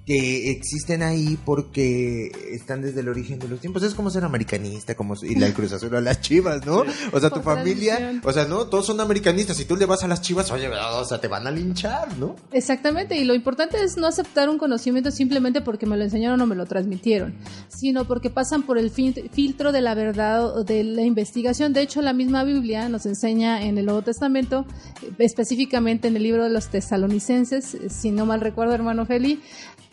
Que 0.04 0.50
existen 0.50 1.00
ahí 1.04 1.38
porque 1.44 2.32
están 2.50 2.82
desde 2.82 3.00
el 3.00 3.08
origen 3.08 3.38
de 3.38 3.46
los 3.46 3.60
tiempos. 3.60 3.84
Es 3.84 3.94
como 3.94 4.10
ser 4.10 4.24
americanista, 4.24 4.96
como 4.96 5.14
y 5.22 5.36
la 5.36 5.54
Cruz 5.54 5.72
Azul 5.72 5.94
a 5.94 6.00
las 6.00 6.20
chivas, 6.20 6.66
¿no? 6.66 6.82
O 7.12 7.20
sea, 7.20 7.30
tu 7.30 7.40
Por 7.40 7.54
familia, 7.56 7.96
tradición. 7.98 8.20
o 8.24 8.32
sea, 8.32 8.46
no, 8.46 8.66
todos 8.66 8.84
son 8.86 9.00
americanistas. 9.00 9.56
Si 9.56 9.64
tú 9.64 9.76
le 9.76 9.86
vas 9.86 10.02
a 10.02 10.08
las 10.08 10.20
chivas, 10.20 10.50
oye, 10.50 10.68
o 10.68 11.04
sea, 11.04 11.20
te 11.20 11.28
van 11.28 11.46
a 11.46 11.52
linchar, 11.52 12.18
¿no? 12.18 12.34
Exactamente, 12.52 13.16
y 13.16 13.24
lo 13.24 13.32
importante 13.34 13.80
es 13.84 13.96
no 13.96 14.08
aceptar 14.08 14.48
un 14.50 14.58
conocimiento 14.58 15.12
simplemente 15.12 15.60
porque 15.60 15.86
me 15.86 15.96
lo 15.96 16.02
enseñaron 16.02 16.40
o 16.40 16.46
me 16.46 16.56
lo 16.56 16.66
transmitieron, 16.66 17.34
sino 17.68 18.04
porque 18.04 18.28
pasan 18.28 18.64
por 18.64 18.78
el 18.78 18.90
fil- 18.92 19.30
filtro 19.30 19.70
de 19.70 19.82
la 19.82 19.94
verdad 19.94 20.44
o 20.46 20.64
de 20.64 20.82
la 20.82 21.02
investigación. 21.02 21.72
De 21.72 21.80
hecho, 21.82 22.02
la 22.02 22.12
misma 22.12 22.42
Biblia 22.42 22.88
nos 22.88 23.06
enseña 23.06 23.62
en 23.62 23.78
el 23.78 23.84
Nuevo 23.86 24.02
Testamento, 24.02 24.66
eh, 25.02 25.12
específicamente 25.18 26.08
en 26.08 26.16
el 26.16 26.24
libro 26.24 26.42
de 26.42 26.50
los 26.50 26.68
tesalonicenses, 26.70 27.74
eh, 27.74 27.88
si 27.88 28.10
no 28.10 28.26
mal 28.26 28.40
recuerdo, 28.40 28.74
hermano 28.74 29.06
Feli, 29.06 29.40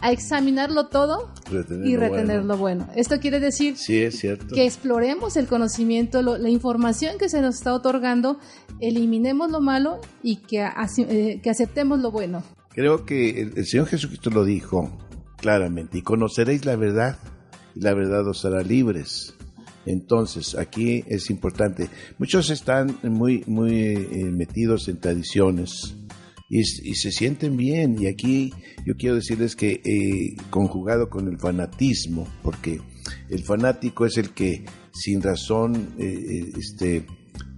a 0.01 0.11
examinarlo 0.11 0.87
todo 0.87 1.31
Retener 1.51 1.87
y 1.87 1.95
retener 1.97 2.45
lo 2.45 2.57
bueno. 2.57 2.87
Esto 2.95 3.19
quiere 3.19 3.39
decir 3.39 3.75
Sí, 3.77 3.97
es 4.01 4.19
cierto. 4.19 4.55
que 4.55 4.65
exploremos 4.65 5.35
el 5.37 5.47
conocimiento, 5.47 6.21
lo- 6.21 6.37
la 6.37 6.49
información 6.49 7.17
que 7.17 7.27
se 7.29 7.41
nos 7.41 7.55
está 7.55 7.73
otorgando, 7.73 8.39
eliminemos 8.79 9.51
lo 9.51 9.59
malo 9.61 9.99
y 10.23 10.37
que, 10.37 10.65
eh, 10.97 11.39
que 11.43 11.49
aceptemos 11.49 11.99
lo 11.99 12.11
bueno. 12.11 12.43
Creo 12.69 13.05
que 13.05 13.41
el, 13.41 13.57
el 13.57 13.65
Señor 13.65 13.87
Jesucristo 13.87 14.29
lo 14.29 14.45
dijo 14.45 14.89
claramente, 15.37 15.97
y 15.97 16.01
conoceréis 16.01 16.65
la 16.65 16.75
verdad, 16.75 17.17
y 17.75 17.81
la 17.81 17.93
verdad 17.93 18.27
os 18.27 18.45
hará 18.45 18.61
libres. 18.61 19.33
Entonces, 19.85 20.55
aquí 20.55 21.03
es 21.07 21.29
importante. 21.29 21.89
Muchos 22.19 22.49
están 22.49 22.97
muy, 23.03 23.43
muy 23.47 23.73
eh, 23.73 24.29
metidos 24.31 24.87
en 24.87 24.99
tradiciones 24.99 25.95
y, 26.49 26.63
se 26.63 27.11
sienten 27.11 27.57
bien. 27.57 28.01
Y 28.01 28.07
aquí 28.07 28.53
yo 28.85 28.95
quiero 28.97 29.15
decirles 29.15 29.55
que 29.55 29.81
eh, 29.83 30.35
conjugado 30.49 31.09
con 31.09 31.27
el 31.27 31.37
fanatismo, 31.37 32.27
porque 32.41 32.81
el 33.29 33.43
fanático 33.43 34.05
es 34.05 34.17
el 34.17 34.31
que 34.31 34.65
sin 34.91 35.21
razón 35.21 35.93
eh, 35.97 36.05
eh, 36.05 36.51
este, 36.57 37.05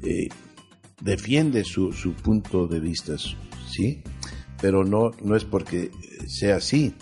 eh, 0.03 0.29
defiende 1.01 1.63
su, 1.63 1.91
su 1.93 2.13
punto 2.13 2.67
de 2.67 2.79
vista, 2.79 3.15
¿sí? 3.17 4.03
Pero 4.61 4.83
no, 4.83 5.11
no 5.23 5.35
es 5.35 5.45
porque 5.45 5.89
sea 6.27 6.57
así. 6.57 6.93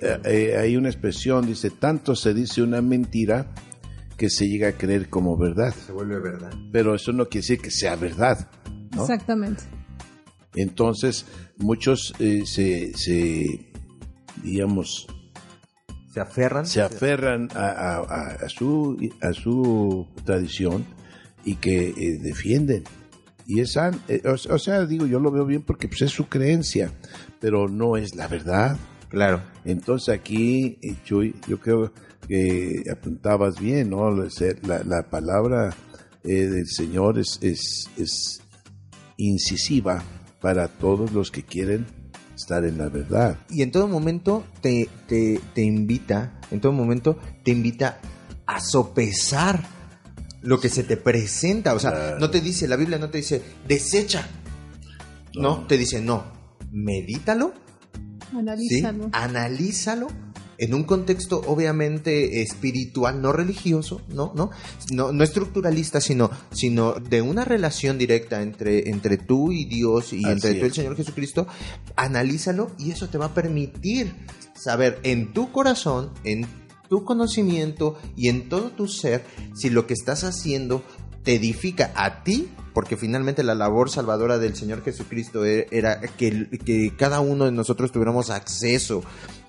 Eh, 0.00 0.18
eh, 0.24 0.56
hay 0.58 0.76
una 0.76 0.88
expresión, 0.88 1.46
dice, 1.46 1.70
tanto 1.70 2.14
se 2.14 2.34
dice 2.34 2.62
una 2.62 2.82
mentira 2.82 3.54
que 4.16 4.28
se 4.28 4.46
llega 4.46 4.68
a 4.68 4.72
creer 4.72 5.08
como 5.08 5.36
verdad. 5.36 5.74
Se 5.74 5.92
vuelve 5.92 6.20
verdad. 6.20 6.52
Pero 6.72 6.94
eso 6.94 7.12
no 7.12 7.26
quiere 7.28 7.42
decir 7.42 7.60
que 7.60 7.70
sea 7.70 7.96
verdad. 7.96 8.50
¿no? 8.94 9.02
Exactamente. 9.02 9.64
Entonces, 10.56 11.26
muchos 11.58 12.12
eh, 12.18 12.42
se, 12.46 12.92
se, 12.96 13.70
digamos, 14.42 15.06
Se 16.12 16.20
aferran. 16.20 16.66
se 16.66 16.80
aferran 16.82 17.48
a, 17.54 17.66
a- 17.68 17.96
a- 17.98 18.36
a 18.44 18.48
su, 18.48 18.96
a 19.20 19.32
su 19.32 20.06
tradición 20.24 20.84
y 21.44 21.54
que 21.56 21.88
eh, 21.90 22.18
defienden. 22.20 22.84
Y 23.46 23.60
esa, 23.60 23.92
eh, 24.08 24.22
o, 24.24 24.32
o 24.54 24.58
sea, 24.58 24.84
digo, 24.86 25.06
yo 25.06 25.20
lo 25.20 25.30
veo 25.30 25.46
bien 25.46 25.62
porque 25.62 25.86
pues, 25.88 26.02
es 26.02 26.10
su 26.10 26.26
creencia, 26.26 26.90
pero 27.38 27.68
no 27.68 27.96
es 27.96 28.14
la 28.16 28.26
verdad. 28.26 28.76
Claro. 29.08 29.40
Entonces 29.64 30.08
aquí, 30.12 30.78
eh, 30.82 30.96
Chuy, 31.04 31.34
yo 31.46 31.60
creo 31.60 31.92
que 32.26 32.82
apuntabas 32.90 33.60
bien, 33.60 33.90
¿no? 33.90 34.10
La, 34.10 34.26
la- 34.62 34.82
la 34.82 35.08
palabra 35.08 35.72
eh, 36.24 36.46
del 36.46 36.66
Señor 36.66 37.20
es, 37.20 37.38
es, 37.40 37.88
es 37.96 38.40
incisiva 39.16 40.02
para 40.40 40.68
todos 40.68 41.12
los 41.12 41.30
que 41.30 41.42
quieren 41.44 41.86
estar 42.34 42.64
en 42.64 42.78
la 42.78 42.88
verdad. 42.88 43.38
Y 43.50 43.62
en 43.62 43.70
todo 43.70 43.88
momento 43.88 44.44
te, 44.60 44.88
te, 45.08 45.40
te 45.54 45.62
invita, 45.62 46.38
en 46.50 46.60
todo 46.60 46.72
momento 46.72 47.18
te 47.44 47.50
invita 47.52 47.98
a 48.46 48.60
sopesar 48.60 49.62
lo 50.42 50.60
que 50.60 50.68
se 50.68 50.84
te 50.84 50.96
presenta. 50.96 51.74
O 51.74 51.78
sea, 51.78 51.90
Claro. 51.92 52.18
no 52.20 52.30
te 52.30 52.40
dice, 52.40 52.68
la 52.68 52.76
Biblia 52.76 52.98
no 52.98 53.08
te 53.10 53.18
dice, 53.18 53.42
desecha. 53.66 54.26
No, 55.34 55.42
No. 55.60 55.66
te 55.66 55.76
dice, 55.78 56.00
no, 56.00 56.24
medítalo, 56.70 57.52
¿sí? 58.58 58.82
Analízalo. 59.12 60.08
En 60.58 60.74
un 60.74 60.84
contexto 60.84 61.42
obviamente 61.46 62.42
espiritual, 62.42 63.20
no 63.20 63.32
religioso, 63.32 64.00
no, 64.08 64.32
no, 64.34 64.50
no, 64.92 65.12
no 65.12 65.24
estructuralista, 65.24 66.00
sino, 66.00 66.30
sino 66.50 66.94
de 66.94 67.22
una 67.22 67.44
relación 67.44 67.98
directa 67.98 68.42
entre, 68.42 68.90
entre 68.90 69.16
tú 69.18 69.52
y 69.52 69.64
Dios 69.64 70.12
y 70.12 70.24
Así 70.24 70.32
entre 70.32 70.54
tú 70.54 70.64
y 70.64 70.68
el. 70.68 70.74
Señor 70.74 70.96
Jesucristo, 70.96 71.46
analízalo 71.96 72.70
y 72.78 72.90
eso 72.90 73.08
te 73.08 73.18
va 73.18 73.26
a 73.26 73.34
permitir 73.34 74.14
saber 74.54 74.98
en 75.02 75.32
tu 75.32 75.52
corazón, 75.52 76.10
en 76.24 76.46
tu 76.88 77.04
conocimiento 77.04 77.98
y 78.16 78.28
en 78.28 78.48
todo 78.48 78.70
tu 78.70 78.88
ser 78.88 79.24
si 79.54 79.70
lo 79.70 79.86
que 79.86 79.94
estás 79.94 80.24
haciendo 80.24 80.82
te 81.22 81.34
edifica 81.34 81.92
a 81.96 82.22
ti, 82.22 82.48
porque 82.72 82.96
finalmente 82.96 83.42
la 83.42 83.56
labor 83.56 83.90
salvadora 83.90 84.38
del 84.38 84.54
Señor 84.54 84.84
Jesucristo 84.84 85.44
e- 85.44 85.66
era 85.72 86.00
que, 86.00 86.48
que 86.64 86.94
cada 86.96 87.18
uno 87.18 87.46
de 87.46 87.52
nosotros 87.52 87.90
tuviéramos 87.90 88.30
acceso 88.30 89.02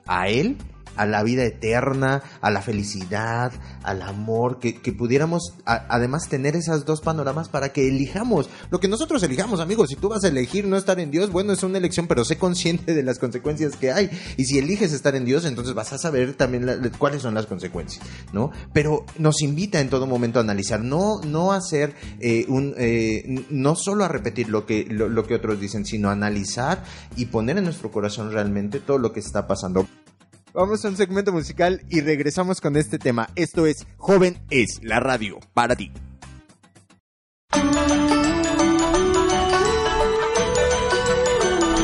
a 0.08 0.28
Él, 0.28 0.58
a 0.98 1.06
la 1.06 1.24
vida 1.24 1.44
eterna, 1.44 2.22
a 2.42 2.52
la 2.52 2.62
felicidad, 2.62 3.52
al 3.84 4.02
amor, 4.02 4.60
que, 4.60 4.82
que 4.82 4.92
pudiéramos 4.92 5.54
además 5.66 6.28
tener 6.30 6.56
esas 6.56 6.86
dos 6.86 7.02
panoramas 7.02 7.50
para 7.50 7.70
que 7.70 7.88
elijamos 7.88 8.50
lo 8.70 8.80
que 8.80 8.88
nosotros 8.88 9.22
elijamos, 9.24 9.60
amigos. 9.60 9.90
Si 9.90 9.96
tú 9.96 10.10
vas 10.10 10.24
a 10.24 10.28
elegir 10.28 10.66
no 10.66 10.78
estar 10.78 11.00
en 11.00 11.12
Dios, 11.12 11.32
bueno, 11.32 11.54
es 11.54 11.64
una 11.64 11.78
elección, 11.78 12.08
pero 12.08 12.26
sé 12.26 12.38
consciente 12.38 12.94
de 12.94 13.04
las 13.04 13.20
consecuencias 13.20 13.76
que 13.76 13.92
hay. 13.92 14.10
Y 14.38 14.46
si 14.46 14.58
eliges 14.58 14.94
estar 14.94 15.16
en 15.16 15.26
Dios, 15.26 15.46
entonces 15.46 15.74
vas 15.74 15.94
a 15.94 15.98
saber 15.98 16.34
también 16.34 16.66
la- 16.66 16.78
cuáles 16.98 17.22
son 17.22 17.34
las 17.34 17.46
consecuencias, 17.46 18.06
¿no? 18.34 18.52
Pero 18.74 19.06
nos 19.18 19.42
invita 19.42 19.80
en 19.80 19.90
todo 19.90 20.08
momento 20.08 20.40
a 20.40 20.42
analizar, 20.42 20.82
no, 20.84 21.20
no 21.22 21.54
hacer 21.54 21.94
eh, 22.20 22.46
un, 22.48 22.74
eh, 22.78 23.46
no 23.50 23.76
solo 23.76 24.04
a 24.04 24.08
repetir 24.08 24.50
lo 24.50 24.66
que, 24.66 24.86
lo, 24.90 25.10
lo 25.10 25.26
que 25.26 25.36
otros 25.36 25.60
dicen, 25.60 25.86
sino 25.86 26.10
analizar 26.10 26.84
y 27.16 27.26
poner 27.28 27.58
en 27.58 27.66
nuestro 27.66 27.92
corazón 27.92 28.32
realmente 28.32 28.80
todo 28.80 28.98
lo 28.98 29.14
que 29.14 29.20
está 29.20 29.48
pasando. 29.48 29.88
Vamos 30.58 30.84
a 30.84 30.88
un 30.88 30.98
segmento 30.98 31.32
musical 31.32 31.84
y 31.88 32.02
regresamos 32.02 32.62
con 32.62 32.78
este 32.78 32.98
tema. 32.98 33.30
Esto 33.36 33.68
es 33.68 33.86
Joven 33.98 34.40
es 34.50 34.80
la 34.82 35.00
radio 35.00 35.38
para 35.54 35.76
ti. 35.76 35.92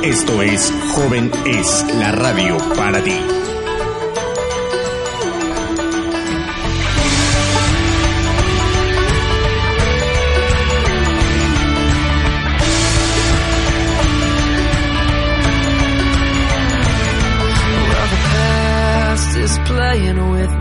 Esto 0.03 0.41
es 0.41 0.73
Joven 0.95 1.29
es 1.45 1.85
la 1.99 2.13
radio 2.13 2.57
para 2.75 3.03
ti. 3.03 3.32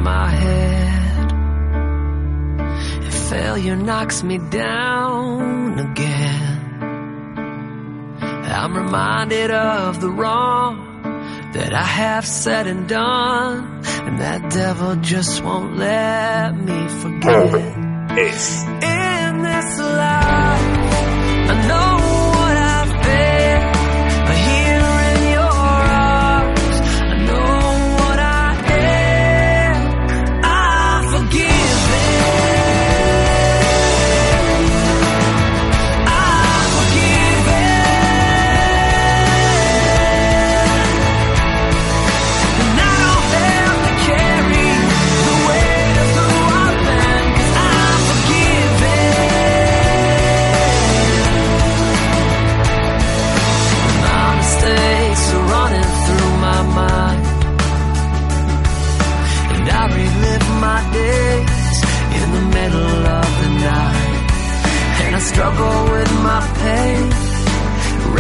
My 0.01 0.29
head. 0.31 1.33
And 3.05 3.15
failure 3.15 3.77
knocks 3.77 4.23
me 4.23 4.39
down 4.39 5.79
again. 5.79 6.63
I'm 8.63 8.77
reminded 8.77 9.51
of 9.51 10.01
the 10.01 10.11
wrong 10.11 11.03
that 11.53 11.73
I 11.75 11.83
have 11.83 12.27
said 12.27 12.67
and 12.67 12.89
done. 12.89 13.83
And 14.07 14.21
that 14.21 14.51
devil 14.51 14.97
just 14.97 15.43
won't 15.43 15.77
let 15.77 16.55
me 16.57 16.89
forget. 16.89 17.79
Es 18.19 18.65
In 18.65 19.43
this 19.43 19.79
life, 19.79 20.22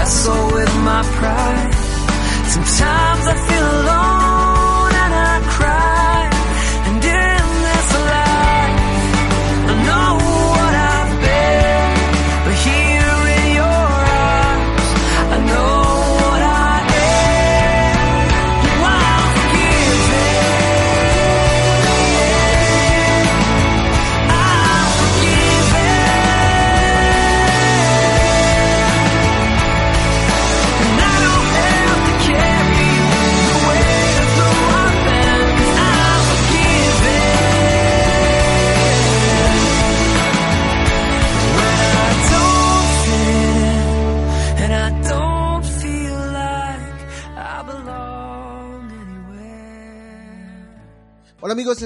wrestle 0.02 0.46
with 0.46 0.74
my 0.78 1.00
pride. 1.16 1.74
Sometimes 2.54 3.24
I 3.32 3.36
feel 3.48 3.68
alone 3.82 4.01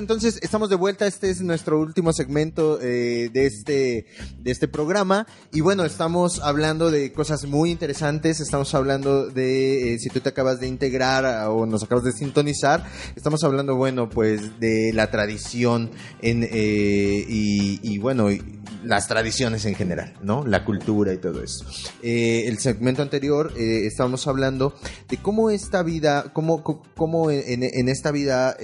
entonces 0.07 0.39
estamos 0.41 0.71
de 0.71 0.77
vuelta. 0.77 1.05
Este 1.09 1.31
es 1.31 1.41
nuestro 1.41 1.81
último 1.81 2.13
segmento 2.13 2.79
eh, 2.81 3.29
de 3.33 3.47
este 3.47 4.07
de 4.39 4.53
este 4.53 4.69
programa 4.69 5.27
y 5.53 5.63
bueno 5.63 5.85
estamos 5.85 6.39
hablando 6.45 6.93
de 6.93 7.13
cosas 7.13 7.45
muy 7.45 7.73
interesantes. 7.73 8.39
Estamos 8.39 8.73
hablando 8.77 9.27
de 9.27 9.95
eh, 9.95 9.99
si 9.99 10.09
tú 10.11 10.21
te 10.21 10.29
acabas 10.29 10.61
de 10.61 10.69
integrar 10.69 11.27
a- 11.27 11.51
o 11.51 11.67
nos 11.67 11.83
acabas 11.83 12.05
de 12.05 12.13
sintonizar, 12.13 12.85
estamos 13.17 13.43
hablando 13.43 13.75
bueno 13.75 14.09
pues 14.09 14.61
de 14.61 14.93
la 14.95 15.11
tradición 15.11 15.91
eh, 16.23 17.25
y, 17.29 17.81
y, 17.83 17.99
bueno 17.99 18.29
las 18.85 19.09
tradiciones 19.09 19.65
en 19.65 19.75
general, 19.75 20.15
¿no? 20.23 20.47
La 20.47 20.65
cultura 20.65 21.13
y 21.13 21.17
todo 21.17 21.43
eso. 21.43 21.65
El 22.03 22.59
segmento 22.61 23.03
anterior 23.03 23.53
estábamos 23.57 24.29
hablando 24.29 24.73
de 25.09 25.17
cómo 25.17 25.51
esta 25.51 25.83
vida, 25.83 26.31
cómo, 26.33 26.63
cómo- 26.63 27.33
en, 27.33 27.65
en 27.65 27.89
esta 27.89 28.13
vida 28.13 28.57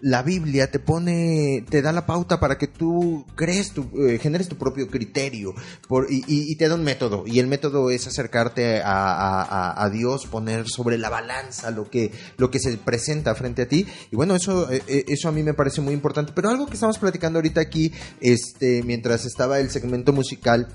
la 0.00 0.22
Biblia 0.22 0.70
te 0.70 0.78
pone, 0.78 1.64
te 1.68 1.82
da 1.82 1.92
la 1.92 2.06
pauta 2.06 2.38
para 2.40 2.58
que 2.58 2.66
tú 2.68 3.24
crees, 3.34 3.72
tu, 3.72 3.88
eh, 4.06 4.18
generes 4.18 4.48
tu 4.48 4.56
propio 4.56 4.88
criterio 4.88 5.54
por, 5.88 6.06
y, 6.10 6.18
y- 6.26 6.52
y 6.52 6.56
te 6.56 6.68
da 6.68 6.74
un 6.76 6.84
método. 6.84 7.24
Y 7.26 7.38
el 7.40 7.46
método 7.48 7.90
es 7.90 8.06
acercarte 8.06 8.80
a, 8.80 8.92
a- 8.92 9.84
a- 9.84 9.90
Dios, 9.90 10.26
poner 10.26 10.68
sobre 10.68 10.98
la 10.98 11.08
balanza 11.10 11.70
lo 11.70 11.88
que, 11.90 12.12
lo 12.36 12.50
que 12.50 12.58
se 12.60 12.76
presenta 12.76 13.34
frente 13.34 13.62
a 13.62 13.68
ti. 13.68 13.86
Y 14.10 14.16
bueno, 14.16 14.34
eso, 14.34 14.70
eh, 14.70 14.82
eh, 14.86 15.04
eso 15.08 15.28
a 15.28 15.32
mí 15.32 15.42
me 15.42 15.54
parece 15.54 15.80
muy 15.80 15.94
importante. 15.94 16.32
Pero 16.34 16.50
algo 16.50 16.66
que 16.66 16.74
estamos 16.74 16.98
platicando 16.98 17.38
ahorita 17.38 17.60
aquí, 17.60 17.92
este, 18.20 18.82
mientras 18.84 19.24
estaba 19.24 19.58
el 19.60 19.70
segmento 19.70 20.12
musical, 20.12 20.68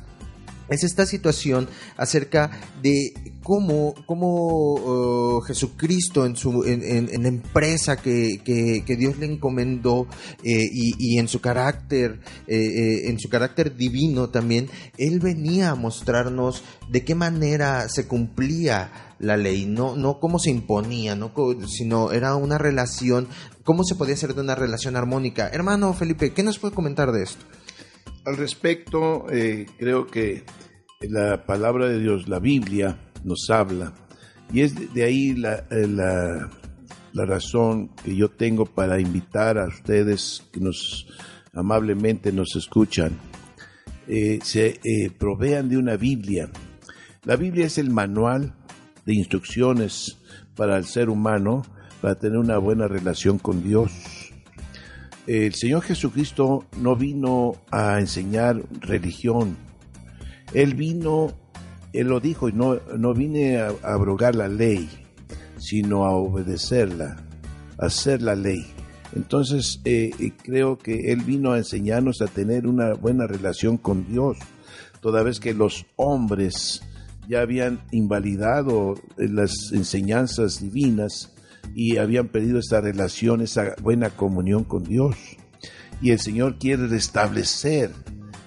es 0.69 0.83
esta 0.83 1.05
situación 1.05 1.67
acerca 1.97 2.51
de 2.81 3.13
cómo, 3.43 3.93
cómo 4.05 4.73
uh, 4.75 5.41
Jesucristo 5.41 6.25
en 6.25 6.35
su 6.35 6.63
en, 6.63 6.83
en- 6.83 7.21
la 7.23 7.27
empresa 7.27 7.97
que, 7.97 8.39
que- 8.43 8.83
Dios 8.95 9.17
le 9.17 9.25
encomendó 9.25 10.07
eh, 10.43 10.61
y, 10.71 10.93
y 10.97 11.17
en 11.19 11.27
su 11.27 11.41
carácter 11.41 12.19
eh, 12.47 12.55
eh, 12.57 13.09
en 13.09 13.19
su 13.19 13.27
carácter 13.29 13.75
divino 13.75 14.29
también 14.29 14.69
él 14.97 15.19
venía 15.19 15.71
a 15.71 15.75
mostrarnos 15.75 16.63
de 16.89 17.03
qué 17.03 17.15
manera 17.15 17.89
se 17.89 18.07
cumplía 18.07 18.91
la 19.19 19.35
ley 19.37 19.65
no 19.65 19.95
no 19.95 20.19
cómo 20.19 20.37
se 20.39 20.49
imponía 20.51 21.15
no 21.15 21.31
sino 21.67 22.11
era 22.11 22.35
una 22.35 22.57
relación 22.57 23.27
cómo 23.63 23.83
se 23.83 23.95
podía 23.95 24.13
hacer 24.15 24.33
de 24.35 24.41
una 24.41 24.55
relación 24.55 24.95
armónica. 24.95 25.49
Hermano 25.51 25.93
Felipe 25.93 26.33
qué 26.33 26.43
nos 26.43 26.59
puede 26.59 26.73
comentar 26.75 27.11
de 27.11 27.23
esto 27.23 27.43
Al 28.25 28.37
respecto, 28.37 29.25
eh, 29.29 29.65
creo 29.77 30.07
que 30.07 30.43
la 31.01 31.45
palabra 31.45 31.87
de 31.89 31.99
Dios, 31.99 32.29
la 32.29 32.39
Biblia, 32.39 32.97
nos 33.23 33.49
habla. 33.49 33.93
Y 34.51 34.61
es 34.61 34.93
de, 34.93 35.03
ahí 35.03 35.33
la, 35.33 35.65
eh, 35.71 35.87
la- 35.87 36.49
la 37.11 37.25
razón 37.25 37.89
que 38.03 38.15
yo 38.15 38.29
tengo 38.29 38.65
para 38.65 38.99
invitar 38.99 39.57
a 39.57 39.67
ustedes 39.67 40.43
que 40.51 40.59
nos 40.59 41.05
amablemente 41.53 42.31
nos 42.31 42.55
escuchan, 42.55 43.11
eh, 44.07 44.39
se 44.41 44.79
eh, 44.83 45.11
provean 45.17 45.69
de 45.69 45.77
una 45.77 45.95
Biblia. 45.97 46.49
La 47.23 47.35
Biblia 47.35 47.65
es 47.67 47.77
el 47.77 47.89
manual 47.89 48.55
de 49.05 49.13
instrucciones 49.15 50.17
para 50.55 50.77
el 50.77 50.85
ser 50.85 51.09
humano 51.09 51.61
para 52.01 52.15
tener 52.15 52.37
una 52.37 52.57
buena 52.57 52.87
relación 52.87 53.37
con 53.37 53.63
Dios 53.63 53.91
el 55.27 55.53
Señor 55.53 55.83
Jesucristo 55.83 56.65
no 56.77 56.95
vino 56.95 57.55
a 57.71 57.99
enseñar 57.99 58.61
religión. 58.81 59.55
Él 60.53 60.75
vino, 60.75 61.31
Él 61.93 62.07
lo 62.07 62.19
dijo, 62.19 62.49
no, 62.51 62.75
no 62.97 63.13
vine 63.13 63.57
a, 63.57 63.73
abrogar 63.83 64.35
la 64.35 64.47
ley, 64.47 64.89
sino 65.57 66.05
a 66.05 66.11
obedecerla, 66.11 67.23
a 67.77 67.85
hacer 67.85 68.21
la 68.21 68.35
ley. 68.35 68.65
Entonces, 69.15 69.79
eh, 69.85 70.11
creo 70.43 70.77
que 70.77 71.11
Él 71.11 71.21
vino 71.23 71.51
a 71.53 71.57
enseñarnos 71.57 72.21
a 72.21 72.27
tener 72.27 72.67
una 72.67 72.93
buena 72.93 73.27
relación 73.27 73.77
con 73.77 74.07
Dios, 74.07 74.37
toda 75.01 75.23
vez 75.23 75.39
que 75.39 75.53
los 75.53 75.85
hombres 75.95 76.81
ya 77.29 77.41
habían 77.41 77.79
invalidado 77.91 78.95
las 79.17 79.71
enseñanzas 79.71 80.59
divinas 80.59 81.32
y 81.75 81.97
habían 81.97 82.27
perdido 82.27 82.59
esa 82.59 82.81
relación, 82.81 83.41
esa 83.41 83.75
buena 83.81 84.09
comunión 84.09 84.63
con 84.63 84.83
Dios. 84.83 85.15
Y 86.01 86.11
el 86.11 86.19
Señor 86.19 86.57
quiere 86.59 86.87
restablecer 86.87 87.91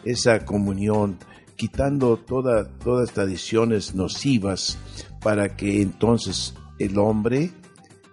esa 0.05 0.45
comunión, 0.45 1.19
quitando 1.57 2.17
toda, 2.19 2.69
todas 2.79 3.13
tradiciones 3.13 3.95
nocivas 3.95 4.79
para 5.23 5.57
que 5.57 5.81
entonces 5.83 6.55
el 6.79 6.99
hombre, 6.99 7.51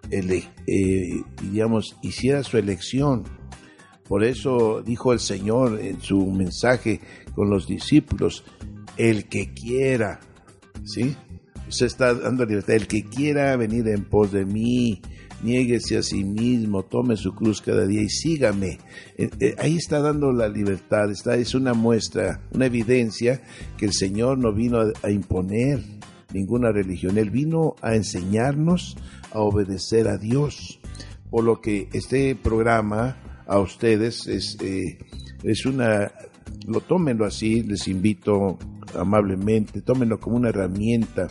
ele- 0.10 0.50
eh, 0.68 1.22
digamos, 1.42 1.98
hiciera 2.02 2.44
su 2.44 2.58
elección. 2.58 3.24
Por 4.08 4.24
eso 4.24 4.82
dijo 4.82 5.14
el 5.14 5.20
Señor 5.20 5.80
en 5.80 6.02
su 6.02 6.26
mensaje 6.32 7.02
con 7.36 7.50
los 7.50 7.68
discípulos, 7.68 8.44
el 8.98 9.28
que 9.28 9.54
quiera, 9.54 10.20
¿sí? 10.86 11.16
Usted 11.68 11.86
está 11.86 12.14
dando 12.14 12.46
libertad. 12.46 12.76
El 12.76 12.88
que 12.88 13.06
quiera 13.06 13.56
venir 13.56 13.88
en 13.88 14.04
pos 14.04 14.32
de 14.32 14.46
mí, 14.46 15.02
niéguese 15.42 15.98
a 15.98 16.04
sí 16.04 16.24
mismo, 16.24 16.84
tome 16.84 17.18
su 17.18 17.34
cruz 17.34 17.62
cada 17.62 17.86
día 17.86 18.02
y 18.02 18.10
sígame. 18.10 18.80
Eh, 19.18 19.30
eh, 19.40 19.56
ahí 19.58 19.78
está 19.78 20.00
dando 20.00 20.32
la 20.32 20.48
libertad. 20.48 21.12
Está, 21.12 21.36
es 21.36 21.56
una 21.56 21.74
muestra, 21.74 22.42
una 22.52 22.66
evidencia 22.66 23.42
que 23.78 23.86
el 23.86 23.94
Señor 23.94 24.38
no 24.38 24.54
vino 24.54 24.80
a, 24.80 24.92
a 25.02 25.12
imponer 25.12 25.82
ninguna 26.34 26.72
religión. 26.72 27.18
Él 27.18 27.30
vino 27.30 27.76
a 27.82 27.96
enseñarnos 27.96 28.98
a 29.32 29.40
obedecer 29.40 30.08
a 30.08 30.18
Dios. 30.18 30.80
Por 31.30 31.44
lo 31.44 31.62
que 31.62 31.90
este 31.94 32.36
programa 32.36 33.18
a 33.48 33.60
ustedes 33.60 34.28
es, 34.28 34.58
eh, 34.62 34.98
es 35.44 35.66
una 35.66 36.12
lo 36.68 36.82
tómenlo 36.82 37.26
así, 37.26 37.64
les 37.64 37.88
invito 37.88 38.58
amablemente, 38.96 39.82
tómenlo 39.82 40.20
como 40.20 40.38
una 40.38 40.50
herramienta 40.50 41.28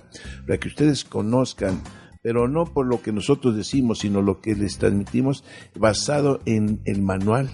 para 0.46 0.58
que 0.58 0.68
ustedes 0.68 1.04
conozcan, 1.04 1.80
pero 2.22 2.48
no 2.48 2.64
por 2.64 2.86
lo 2.86 3.02
que 3.02 3.12
nosotros 3.12 3.56
decimos, 3.56 4.00
sino 4.00 4.22
lo 4.22 4.40
que 4.40 4.54
les 4.54 4.78
transmitimos 4.78 5.44
basado 5.74 6.40
en 6.46 6.80
el 6.84 7.02
manual, 7.02 7.50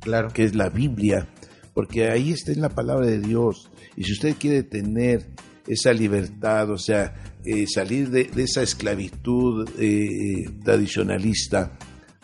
claro 0.00 0.28
que 0.32 0.44
es 0.44 0.54
la 0.54 0.68
Biblia, 0.68 1.28
porque 1.74 2.08
ahí 2.08 2.32
está 2.32 2.52
en 2.52 2.62
la 2.62 2.70
palabra 2.70 3.06
de 3.06 3.20
Dios. 3.20 3.70
Y 3.96 4.04
si 4.04 4.12
usted 4.12 4.36
quiere 4.38 4.62
tener 4.62 5.26
esa 5.66 5.92
libertad, 5.92 6.70
o 6.70 6.78
sea, 6.78 7.14
eh, 7.44 7.66
salir 7.66 8.10
de, 8.10 8.24
de 8.24 8.42
esa 8.44 8.62
esclavitud 8.62 9.68
eh, 9.78 10.48
tradicionalista, 10.64 11.76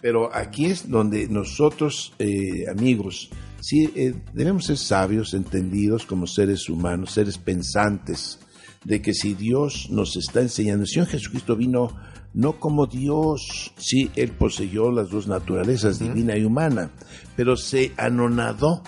pero 0.03 0.35
aquí 0.35 0.67
es 0.67 0.91
donde 0.91 1.29
nosotros, 1.29 2.13
eh, 2.19 2.65
amigos, 2.69 3.31
sí 3.63 3.91
eh, 3.95 4.15
debemos 4.35 4.67
ser 4.67 4.77
sabios, 4.77 5.33
entendidos 5.33 6.05
como 6.05 6.27
seres 6.27 6.69
humanos, 6.69 7.13
seres 7.13 7.39
pensantes, 7.39 8.39
de 8.85 9.01
que 9.01 9.15
si 9.15 9.35
Dios 9.35 9.89
nos 9.91 10.17
está 10.17 10.41
enseñando, 10.41 10.83
el 10.83 10.89
Señor 10.89 11.07
Jesucristo 11.07 11.57
vino 11.57 11.97
no 12.35 12.59
como 12.59 12.87
Dios, 12.87 13.73
sí, 13.77 14.11
Él 14.17 14.33
poseyó 14.33 14.91
las 14.91 15.11
dos 15.11 15.29
naturalezas, 15.29 15.99
divina 15.99 16.37
y 16.37 16.45
humana, 16.45 16.91
pero 17.37 17.57
se 17.57 17.93
anonadó 17.97 18.83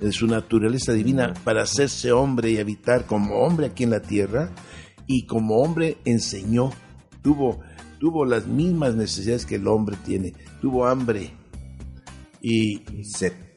de 0.00 0.12
su 0.12 0.26
naturaleza 0.26 0.92
divina 0.92 1.34
para 1.44 1.62
hacerse 1.62 2.12
hombre 2.12 2.52
y 2.52 2.58
habitar 2.58 3.06
como 3.06 3.40
hombre 3.40 3.66
aquí 3.66 3.84
en 3.84 3.90
la 3.90 4.02
tierra, 4.02 4.52
y 5.06 5.26
como 5.26 5.62
hombre 5.62 5.96
enseñó, 6.04 6.70
tuvo, 7.22 7.60
tuvo 7.98 8.24
las 8.24 8.46
mismas 8.46 8.94
necesidades 8.94 9.46
que 9.46 9.56
el 9.56 9.66
hombre 9.66 9.96
tiene, 10.04 10.34
tuvo 10.60 10.86
hambre 10.86 11.32
y, 12.42 12.82
Sed. 13.02 13.47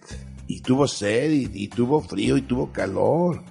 Y 0.56 0.62
tuvo 0.62 0.88
sed 0.88 1.32
y, 1.32 1.50
y 1.54 1.68
tuvo 1.68 2.02
frío 2.02 2.38
y 2.38 2.42
tuvo 2.42 2.72
calor. 2.72 3.44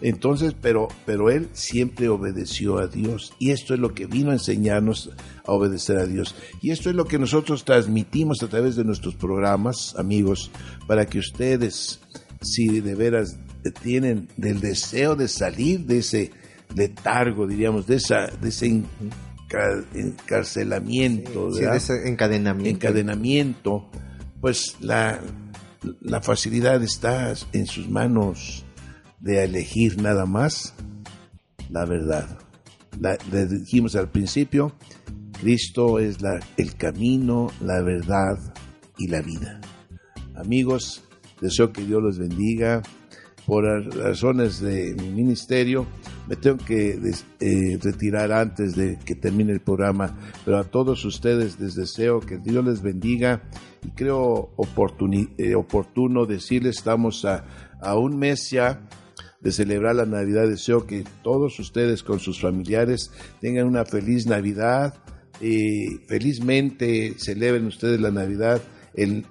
Entonces, 0.00 0.54
pero, 0.60 0.86
pero 1.04 1.28
él 1.28 1.48
siempre 1.54 2.08
obedeció 2.08 2.78
a 2.78 2.86
Dios 2.86 3.32
y 3.40 3.50
esto 3.50 3.74
es 3.74 3.80
lo 3.80 3.94
que 3.94 4.06
vino 4.06 4.30
a 4.30 4.34
enseñarnos 4.34 5.10
a 5.44 5.50
obedecer 5.52 5.96
a 5.98 6.06
Dios. 6.06 6.36
Y 6.62 6.70
esto 6.70 6.88
es 6.88 6.94
lo 6.94 7.04
que 7.06 7.18
nosotros 7.18 7.64
transmitimos 7.64 8.42
a 8.42 8.48
través 8.48 8.76
de 8.76 8.84
nuestros 8.84 9.16
programas, 9.16 9.96
amigos, 9.98 10.50
para 10.86 11.04
que 11.06 11.18
ustedes, 11.18 11.98
si 12.40 12.80
de 12.80 12.94
veras 12.94 13.36
tienen 13.82 14.28
del 14.36 14.60
deseo 14.60 15.16
de 15.16 15.26
salir 15.26 15.84
de 15.84 15.98
ese 15.98 16.30
letargo, 16.76 17.48
diríamos, 17.48 17.86
de, 17.88 17.96
esa, 17.96 18.28
de 18.40 18.50
ese 18.50 18.66
enca- 18.68 19.84
encarcelamiento, 19.94 21.52
Sí, 21.52 21.60
de 21.62 21.76
ese 21.76 22.08
encadenamiento. 22.08 22.86
encadenamiento, 22.86 23.90
pues 24.40 24.76
la, 24.80 25.20
la 26.00 26.20
facilidad 26.20 26.82
está 26.82 27.34
en 27.52 27.66
sus 27.66 27.88
manos 27.88 28.64
de 29.20 29.44
elegir 29.44 30.00
nada 30.00 30.26
más 30.26 30.74
la 31.70 31.84
verdad. 31.84 32.38
La, 33.00 33.16
le 33.30 33.46
dijimos 33.46 33.94
al 33.96 34.10
principio, 34.10 34.72
Cristo 35.40 35.98
es 35.98 36.20
la, 36.20 36.40
el 36.56 36.74
camino, 36.76 37.48
la 37.60 37.82
verdad 37.82 38.36
y 38.96 39.08
la 39.08 39.20
vida. 39.22 39.60
Amigos, 40.34 41.04
deseo 41.40 41.72
que 41.72 41.84
Dios 41.84 42.02
los 42.02 42.18
bendiga. 42.18 42.82
Por 43.48 43.64
razones 43.96 44.60
de 44.60 44.94
mi 44.94 45.08
ministerio, 45.08 45.86
me 46.28 46.36
tengo 46.36 46.58
que 46.58 47.00
eh, 47.40 47.78
retirar 47.82 48.30
antes 48.30 48.76
de 48.76 48.98
que 48.98 49.14
termine 49.14 49.52
el 49.52 49.60
programa, 49.60 50.18
pero 50.44 50.58
a 50.58 50.64
todos 50.64 51.02
ustedes 51.06 51.58
les 51.58 51.74
deseo 51.74 52.20
que 52.20 52.36
Dios 52.36 52.62
les 52.62 52.82
bendiga 52.82 53.40
y 53.82 53.88
creo 53.92 54.50
eh, 55.38 55.54
oportuno 55.54 56.26
decirles, 56.26 56.76
estamos 56.76 57.24
a, 57.24 57.42
un 57.96 58.18
mes 58.18 58.50
ya 58.50 58.86
de 59.40 59.50
celebrar 59.50 59.94
la 59.94 60.04
Navidad. 60.04 60.46
Deseo 60.46 60.86
que 60.86 61.04
todos 61.22 61.58
ustedes 61.58 62.02
con 62.02 62.20
sus 62.20 62.42
familiares 62.42 63.10
tengan 63.40 63.66
una 63.66 63.86
feliz 63.86 64.26
Navidad. 64.26 64.92
y 65.40 66.00
felizmente 66.06 67.14
celebren 67.16 67.64
ustedes 67.64 67.98
la 67.98 68.10
Navidad, 68.10 68.60
el 68.94 69.24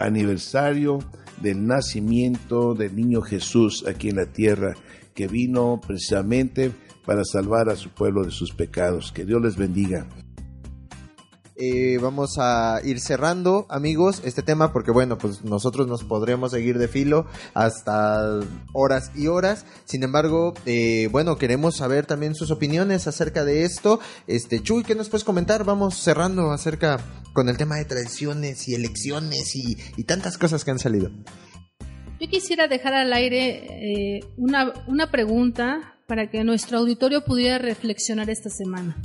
aniversario 0.00 0.98
del 1.42 1.66
nacimiento 1.66 2.74
del 2.74 2.94
niño 2.94 3.20
Jesús 3.22 3.84
aquí 3.86 4.10
en 4.10 4.16
la 4.16 4.26
tierra, 4.26 4.74
que 5.14 5.28
vino 5.28 5.80
precisamente 5.86 6.70
para 7.04 7.24
salvar 7.24 7.68
a 7.68 7.76
su 7.76 7.90
pueblo 7.90 8.24
de 8.24 8.30
sus 8.30 8.52
pecados. 8.52 9.12
Que 9.12 9.24
Dios 9.24 9.40
les 9.42 9.56
bendiga. 9.56 10.06
Eh, 11.60 11.98
vamos 12.00 12.38
a 12.38 12.80
ir 12.84 13.00
cerrando, 13.00 13.66
amigos, 13.68 14.22
este 14.24 14.44
tema 14.44 14.72
porque, 14.72 14.92
bueno, 14.92 15.18
pues 15.18 15.42
nosotros 15.42 15.88
nos 15.88 16.04
podremos 16.04 16.52
seguir 16.52 16.78
de 16.78 16.86
filo 16.86 17.26
hasta 17.52 18.38
horas 18.72 19.10
y 19.16 19.26
horas. 19.26 19.66
Sin 19.84 20.04
embargo, 20.04 20.54
eh, 20.66 21.08
bueno, 21.10 21.36
queremos 21.36 21.74
saber 21.74 22.06
también 22.06 22.36
sus 22.36 22.52
opiniones 22.52 23.08
acerca 23.08 23.44
de 23.44 23.64
esto. 23.64 23.98
Este, 24.28 24.62
Chuy, 24.62 24.84
¿qué 24.84 24.94
nos 24.94 25.08
puedes 25.08 25.24
comentar? 25.24 25.64
Vamos 25.64 25.96
cerrando 25.96 26.52
acerca 26.52 27.00
con 27.32 27.48
el 27.48 27.56
tema 27.56 27.74
de 27.74 27.86
tradiciones 27.86 28.68
y 28.68 28.76
elecciones 28.76 29.56
y, 29.56 30.04
tantas 30.04 30.38
cosas 30.38 30.64
que 30.64 30.70
han 30.70 30.78
salido. 30.78 31.10
Yo 32.20 32.28
quisiera 32.28 32.68
dejar 32.68 32.94
al 32.94 33.12
aire 33.12 33.66
eh, 34.16 34.20
una, 34.36 34.72
una 34.86 35.10
pregunta 35.10 35.96
para 36.06 36.30
que 36.30 36.44
nuestro 36.44 36.78
auditorio 36.78 37.24
pudiera 37.24 37.58
reflexionar 37.58 38.30
esta 38.30 38.48
semana. 38.48 38.96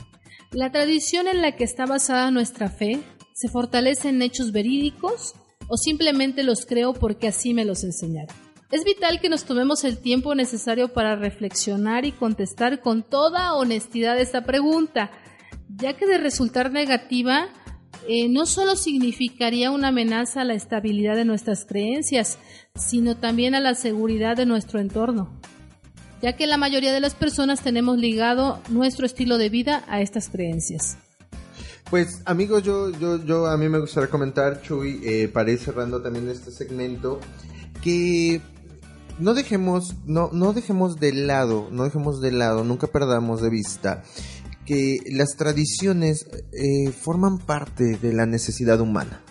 ¿La 0.53 0.71
tradición 0.71 1.27
en 1.27 1.41
la 1.41 1.55
que 1.55 1.63
está 1.63 1.87
basada 1.87 2.29
nuestra 2.29 2.69
fe 2.69 2.99
se 3.33 3.49
fortalece 3.49 4.09
en 4.09 4.21
hechos 4.21 4.51
verídicos 4.51 5.33
o 5.67 5.77
simplemente 5.77 6.43
los 6.43 6.67
creo 6.67 6.93
porque 6.93 7.27
así 7.27 7.55
me 7.55 7.65
los 7.65 7.83
enseñaron? 7.83 8.35
Es 8.71 8.85
vital 8.85 9.19
que 9.19 9.29
nos 9.29 9.45
tomemos 9.45 9.83
el 9.83 9.97
tiempo 9.97 10.35
necesario 10.35 10.93
para 10.93 11.15
reflexionar 11.15 12.05
y 12.05 12.11
contestar 12.11 12.81
con 12.81 13.01
toda 13.01 13.55
honestidad 13.55 14.19
esta 14.19 14.43
pregunta, 14.43 15.09
ya 15.69 15.93
que 15.93 16.05
de 16.05 16.19
resultar 16.19 16.71
negativa, 16.71 17.47
eh, 18.07 18.29
no 18.29 18.45
solo 18.45 18.75
significaría 18.75 19.71
una 19.71 19.87
amenaza 19.87 20.41
a 20.41 20.45
la 20.45 20.53
estabilidad 20.53 21.15
de 21.15 21.25
nuestras 21.25 21.65
creencias, 21.65 22.37
sino 22.75 23.17
también 23.17 23.55
a 23.55 23.59
la 23.59 23.73
seguridad 23.73 24.37
de 24.37 24.45
nuestro 24.45 24.79
entorno, 24.79 25.39
ya 26.23 26.37
que 26.37 26.47
la 26.47 26.55
mayoría 26.55 26.93
de 26.93 27.01
las 27.01 27.15
personas 27.15 27.59
tenemos 27.59 27.97
ligado 27.97 28.61
nuestro 28.69 29.05
estilo 29.05 29.37
de 29.37 29.49
vida 29.49 29.83
a 29.89 29.99
estas 29.99 30.29
creencias. 30.29 30.97
Pues 31.89 32.21
amigos, 32.23 32.63
yo, 32.63 32.91
yo, 32.91 33.23
yo 33.25 33.47
a 33.47 33.57
mí 33.57 33.67
me 33.67 33.77
gustaría 33.77 34.09
comentar, 34.09 34.61
Chuy, 34.61 35.01
eh, 35.03 35.27
para 35.27 35.51
ir 35.51 35.59
cerrando 35.59 36.01
también 36.01 36.29
este 36.29 36.51
segmento, 36.51 37.19
que 37.83 38.39
no 39.19 39.33
dejemos, 39.33 39.95
no, 40.05 40.29
no 40.31 40.53
dejemos 40.53 40.97
de 40.97 41.11
lado, 41.11 41.67
no 41.71 41.83
dejemos 41.83 42.21
de 42.21 42.31
lado, 42.31 42.63
nunca 42.63 42.87
perdamos 42.87 43.41
de 43.41 43.49
vista 43.49 44.03
que 44.65 44.99
las 45.11 45.35
tradiciones 45.35 46.25
eh, 46.53 46.89
forman 46.93 47.37
parte 47.37 47.97
de 47.97 48.13
la 48.13 48.25
necesidad 48.25 48.79
humana, 48.79 49.21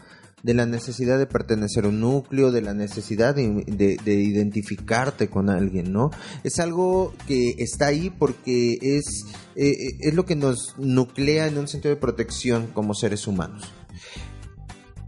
de 0.43 0.55
la 0.55 0.66
necesidad 0.66 1.18
de 1.18 1.26
pertenecer 1.26 1.84
a 1.84 1.88
un 1.88 2.01
núcleo, 2.01 2.51
de 2.51 2.62
la 2.62 2.74
necesidad 2.74 3.34
de, 3.34 3.64
de- 3.66 3.97
de 4.05 4.14
identificarte 4.14 5.28
con 5.28 5.49
alguien, 5.51 5.93
¿no? 5.93 6.11
Es 6.45 6.59
algo 6.59 7.14
que 7.26 7.55
está 7.59 7.86
ahí 7.86 8.11
porque 8.11 8.78
es, 8.80 9.24
eh, 9.55 9.68
eh, 9.70 9.97
es 10.01 10.14
lo 10.14 10.24
que 10.24 10.34
nos 10.36 10.74
nuclea 10.78 11.47
en 11.47 11.59
un 11.59 11.68
sentido 11.68 11.95
de 11.95 12.01
protección 12.01 12.66
como 12.68 12.95
seres 12.95 13.26
humanos 13.26 13.72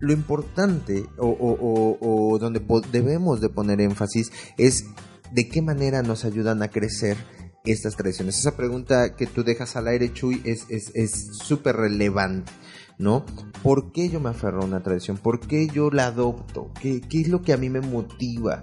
lo 0.00 0.12
importante 0.12 1.06
o, 1.16 1.28
o- 1.28 1.98
o- 2.32 2.38
donde 2.38 2.60
debemos 2.92 3.40
de 3.40 3.48
poner 3.48 3.80
énfasis 3.80 4.30
es 4.58 4.84
de 5.32 5.48
qué 5.48 5.62
manera 5.62 6.02
nos 6.02 6.26
ayudan 6.26 6.62
a 6.62 6.68
crecer 6.68 7.16
estas 7.64 7.96
tradiciones. 7.96 8.38
Esa 8.38 8.54
pregunta 8.54 9.16
que 9.16 9.26
tú 9.26 9.42
dejas 9.44 9.76
al 9.76 9.88
aire, 9.88 10.12
Chuy, 10.12 10.42
es 10.44 10.66
es- 10.68 10.90
es 10.94 11.28
súper 11.42 11.76
relevante, 11.76 12.52
¿no? 12.98 13.24
¿Por 13.62 13.92
qué 13.92 14.08
yo 14.08 14.20
me 14.20 14.30
aferro 14.30 14.62
a 14.62 14.64
una 14.64 14.82
tradición? 14.82 15.16
¿Por 15.16 15.40
qué 15.40 15.68
yo 15.68 15.90
la 15.90 16.06
adopto? 16.06 16.70
¿Qué, 16.80 17.00
qué 17.00 17.22
es 17.22 17.28
lo 17.28 17.42
que 17.42 17.52
a 17.52 17.56
mí 17.56 17.70
me 17.70 17.80
motiva? 17.80 18.62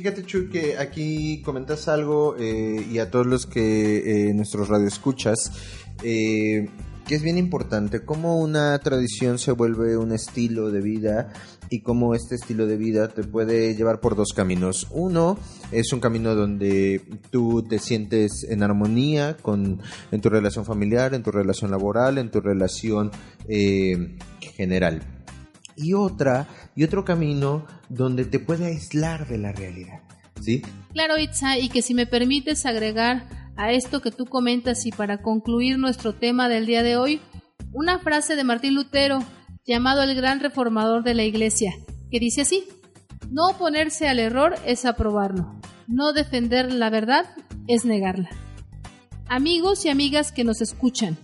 Fíjate, 0.00 0.24
Chuy, 0.24 0.48
que 0.48 0.78
aquí 0.78 1.42
comentas 1.42 1.86
algo 1.86 2.34
eh, 2.38 2.86
y 2.90 3.00
a 3.00 3.10
todos 3.10 3.26
los 3.26 3.46
que 3.46 4.28
eh, 4.30 4.32
nuestros 4.32 4.68
radioescuchas, 4.68 5.52
eh, 6.02 6.70
que 7.10 7.16
es 7.16 7.22
bien 7.24 7.38
importante, 7.38 8.04
cómo 8.04 8.38
una 8.38 8.78
tradición 8.78 9.40
se 9.40 9.50
vuelve 9.50 9.96
un 9.96 10.12
estilo 10.12 10.70
de 10.70 10.80
vida 10.80 11.32
y 11.68 11.80
cómo 11.80 12.14
este 12.14 12.36
estilo 12.36 12.68
de 12.68 12.76
vida 12.76 13.08
te 13.08 13.24
puede 13.24 13.74
llevar 13.74 13.98
por 13.98 14.14
dos 14.14 14.32
caminos. 14.32 14.86
Uno 14.92 15.36
es 15.72 15.92
un 15.92 15.98
camino 15.98 16.36
donde 16.36 17.02
tú 17.32 17.64
te 17.68 17.80
sientes 17.80 18.46
en 18.48 18.62
armonía 18.62 19.36
con, 19.36 19.82
en 20.12 20.20
tu 20.20 20.28
relación 20.28 20.64
familiar, 20.64 21.12
en 21.12 21.24
tu 21.24 21.32
relación 21.32 21.72
laboral, 21.72 22.16
en 22.16 22.30
tu 22.30 22.40
relación 22.40 23.10
eh, 23.48 24.16
general 24.54 25.02
y 25.74 25.94
otra 25.94 26.46
y 26.76 26.84
otro 26.84 27.04
camino 27.04 27.66
donde 27.88 28.24
te 28.24 28.38
puede 28.38 28.66
aislar 28.66 29.26
de 29.26 29.38
la 29.38 29.50
realidad, 29.50 29.98
¿sí? 30.40 30.62
Claro, 30.92 31.18
Itza, 31.18 31.58
y 31.58 31.70
que 31.70 31.82
si 31.82 31.92
me 31.92 32.06
permites 32.06 32.66
agregar 32.66 33.49
a 33.60 33.72
esto 33.72 34.00
que 34.00 34.10
tú 34.10 34.24
comentas 34.24 34.86
y 34.86 34.90
para 34.90 35.20
concluir 35.20 35.78
nuestro 35.78 36.14
tema 36.14 36.48
del 36.48 36.64
día 36.64 36.82
de 36.82 36.96
hoy, 36.96 37.20
una 37.74 37.98
frase 37.98 38.34
de 38.34 38.42
Martín 38.42 38.74
Lutero, 38.74 39.18
llamado 39.66 40.02
el 40.02 40.14
gran 40.14 40.40
reformador 40.40 41.04
de 41.04 41.12
la 41.12 41.24
Iglesia, 41.24 41.74
que 42.10 42.18
dice 42.18 42.40
así, 42.40 42.64
no 43.30 43.48
oponerse 43.48 44.08
al 44.08 44.18
error 44.18 44.54
es 44.64 44.86
aprobarlo, 44.86 45.60
no 45.86 46.14
defender 46.14 46.72
la 46.72 46.88
verdad 46.88 47.26
es 47.66 47.84
negarla. 47.84 48.30
Amigos 49.28 49.84
y 49.84 49.90
amigas 49.90 50.32
que 50.32 50.42
nos 50.42 50.62
escuchan, 50.62 51.18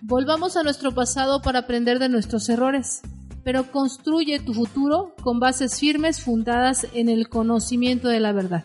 volvamos 0.00 0.56
a 0.56 0.62
nuestro 0.62 0.94
pasado 0.94 1.42
para 1.42 1.58
aprender 1.58 1.98
de 1.98 2.08
nuestros 2.08 2.48
errores, 2.48 3.00
pero 3.42 3.72
construye 3.72 4.38
tu 4.38 4.54
futuro 4.54 5.12
con 5.24 5.40
bases 5.40 5.80
firmes 5.80 6.22
fundadas 6.22 6.86
en 6.94 7.08
el 7.08 7.28
conocimiento 7.28 8.06
de 8.06 8.20
la 8.20 8.30
verdad. 8.30 8.62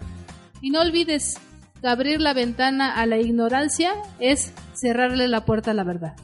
Y 0.62 0.70
no 0.70 0.82
olvides 0.82 1.40
abrir 1.86 2.22
la 2.22 2.34
ventana 2.34 2.94
a 2.94 3.06
la 3.06 3.18
ignorancia 3.20 3.94
es 4.20 4.52
cerrarle 4.74 5.28
la 5.28 5.46
puerta 5.46 5.72
a 5.72 5.74
la 5.74 5.84
verdad. 5.84 6.16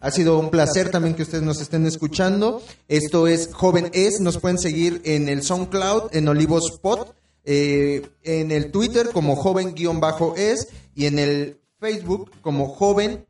Ha 0.00 0.10
sido 0.10 0.38
un 0.38 0.50
placer 0.50 0.90
también 0.90 1.14
que 1.14 1.22
ustedes 1.22 1.44
nos 1.44 1.60
estén 1.60 1.84
escuchando. 1.86 2.62
Esto 2.88 3.26
es 3.26 3.50
Joven 3.52 3.90
Es. 3.92 4.20
Nos 4.20 4.38
pueden 4.38 4.58
seguir 4.58 5.02
en 5.04 5.28
el 5.28 5.42
SoundCloud, 5.42 6.14
en 6.14 6.26
Olivos 6.28 6.78
Pod, 6.80 7.08
eh, 7.44 8.08
en 8.22 8.50
el 8.50 8.70
Twitter 8.70 9.10
como 9.12 9.36
Joven-Es 9.36 10.68
y 10.94 11.04
en 11.04 11.18
el 11.18 11.60
Facebook 11.78 12.30
como 12.40 12.68
Joven 12.68 13.26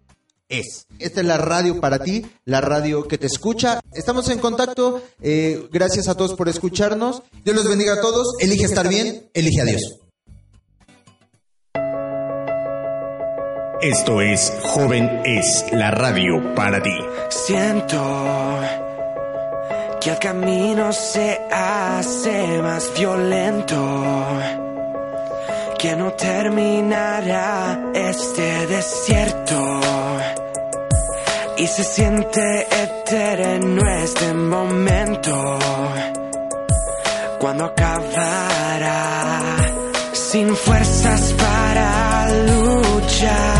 Es. 0.49 0.87
Esta 1.01 1.21
es 1.23 1.27
la 1.27 1.39
radio 1.39 1.81
para 1.81 2.05
ti, 2.05 2.25
la 2.45 2.61
radio 2.61 3.09
que 3.09 3.19
te 3.19 3.27
escucha. 3.27 3.81
Estamos 3.93 4.29
en 4.29 4.39
contacto. 4.39 5.03
eh, 5.21 5.69
gracias 5.73 6.07
a 6.07 6.15
todos 6.15 6.35
por 6.35 6.49
escucharnos. 6.49 7.23
Dios 7.45 7.57
los 7.57 7.69
bendiga 7.69 7.95
a 7.95 8.01
todos. 8.01 8.35
Elige 8.39 8.67
estar 8.67 8.89
bien, 8.89 9.29
elige 9.35 9.61
a 9.61 9.65
Dios. 9.65 10.01
Esto 13.83 14.21
es 14.21 14.53
Joven 14.63 15.23
es 15.25 15.65
la 15.73 15.91
radio 15.91 16.55
para 16.55 16.83
ti. 16.83 16.95
Siento 17.31 18.61
que 20.03 20.11
el 20.11 20.19
camino 20.19 20.93
se 20.93 21.41
hace 21.51 22.61
más 22.61 22.93
violento, 22.95 24.39
que 25.79 25.97
no 25.97 26.13
terminará 26.13 27.81
este 27.95 28.67
desierto 28.67 29.81
y 31.57 31.67
se 31.67 31.83
siente 31.83 32.67
eterno 32.83 33.81
este 33.89 34.35
momento 34.35 35.59
cuando 37.39 37.65
acabará 37.65 39.41
sin 40.13 40.55
fuerzas 40.55 41.35
para 41.39 42.29
luchar 42.45 43.60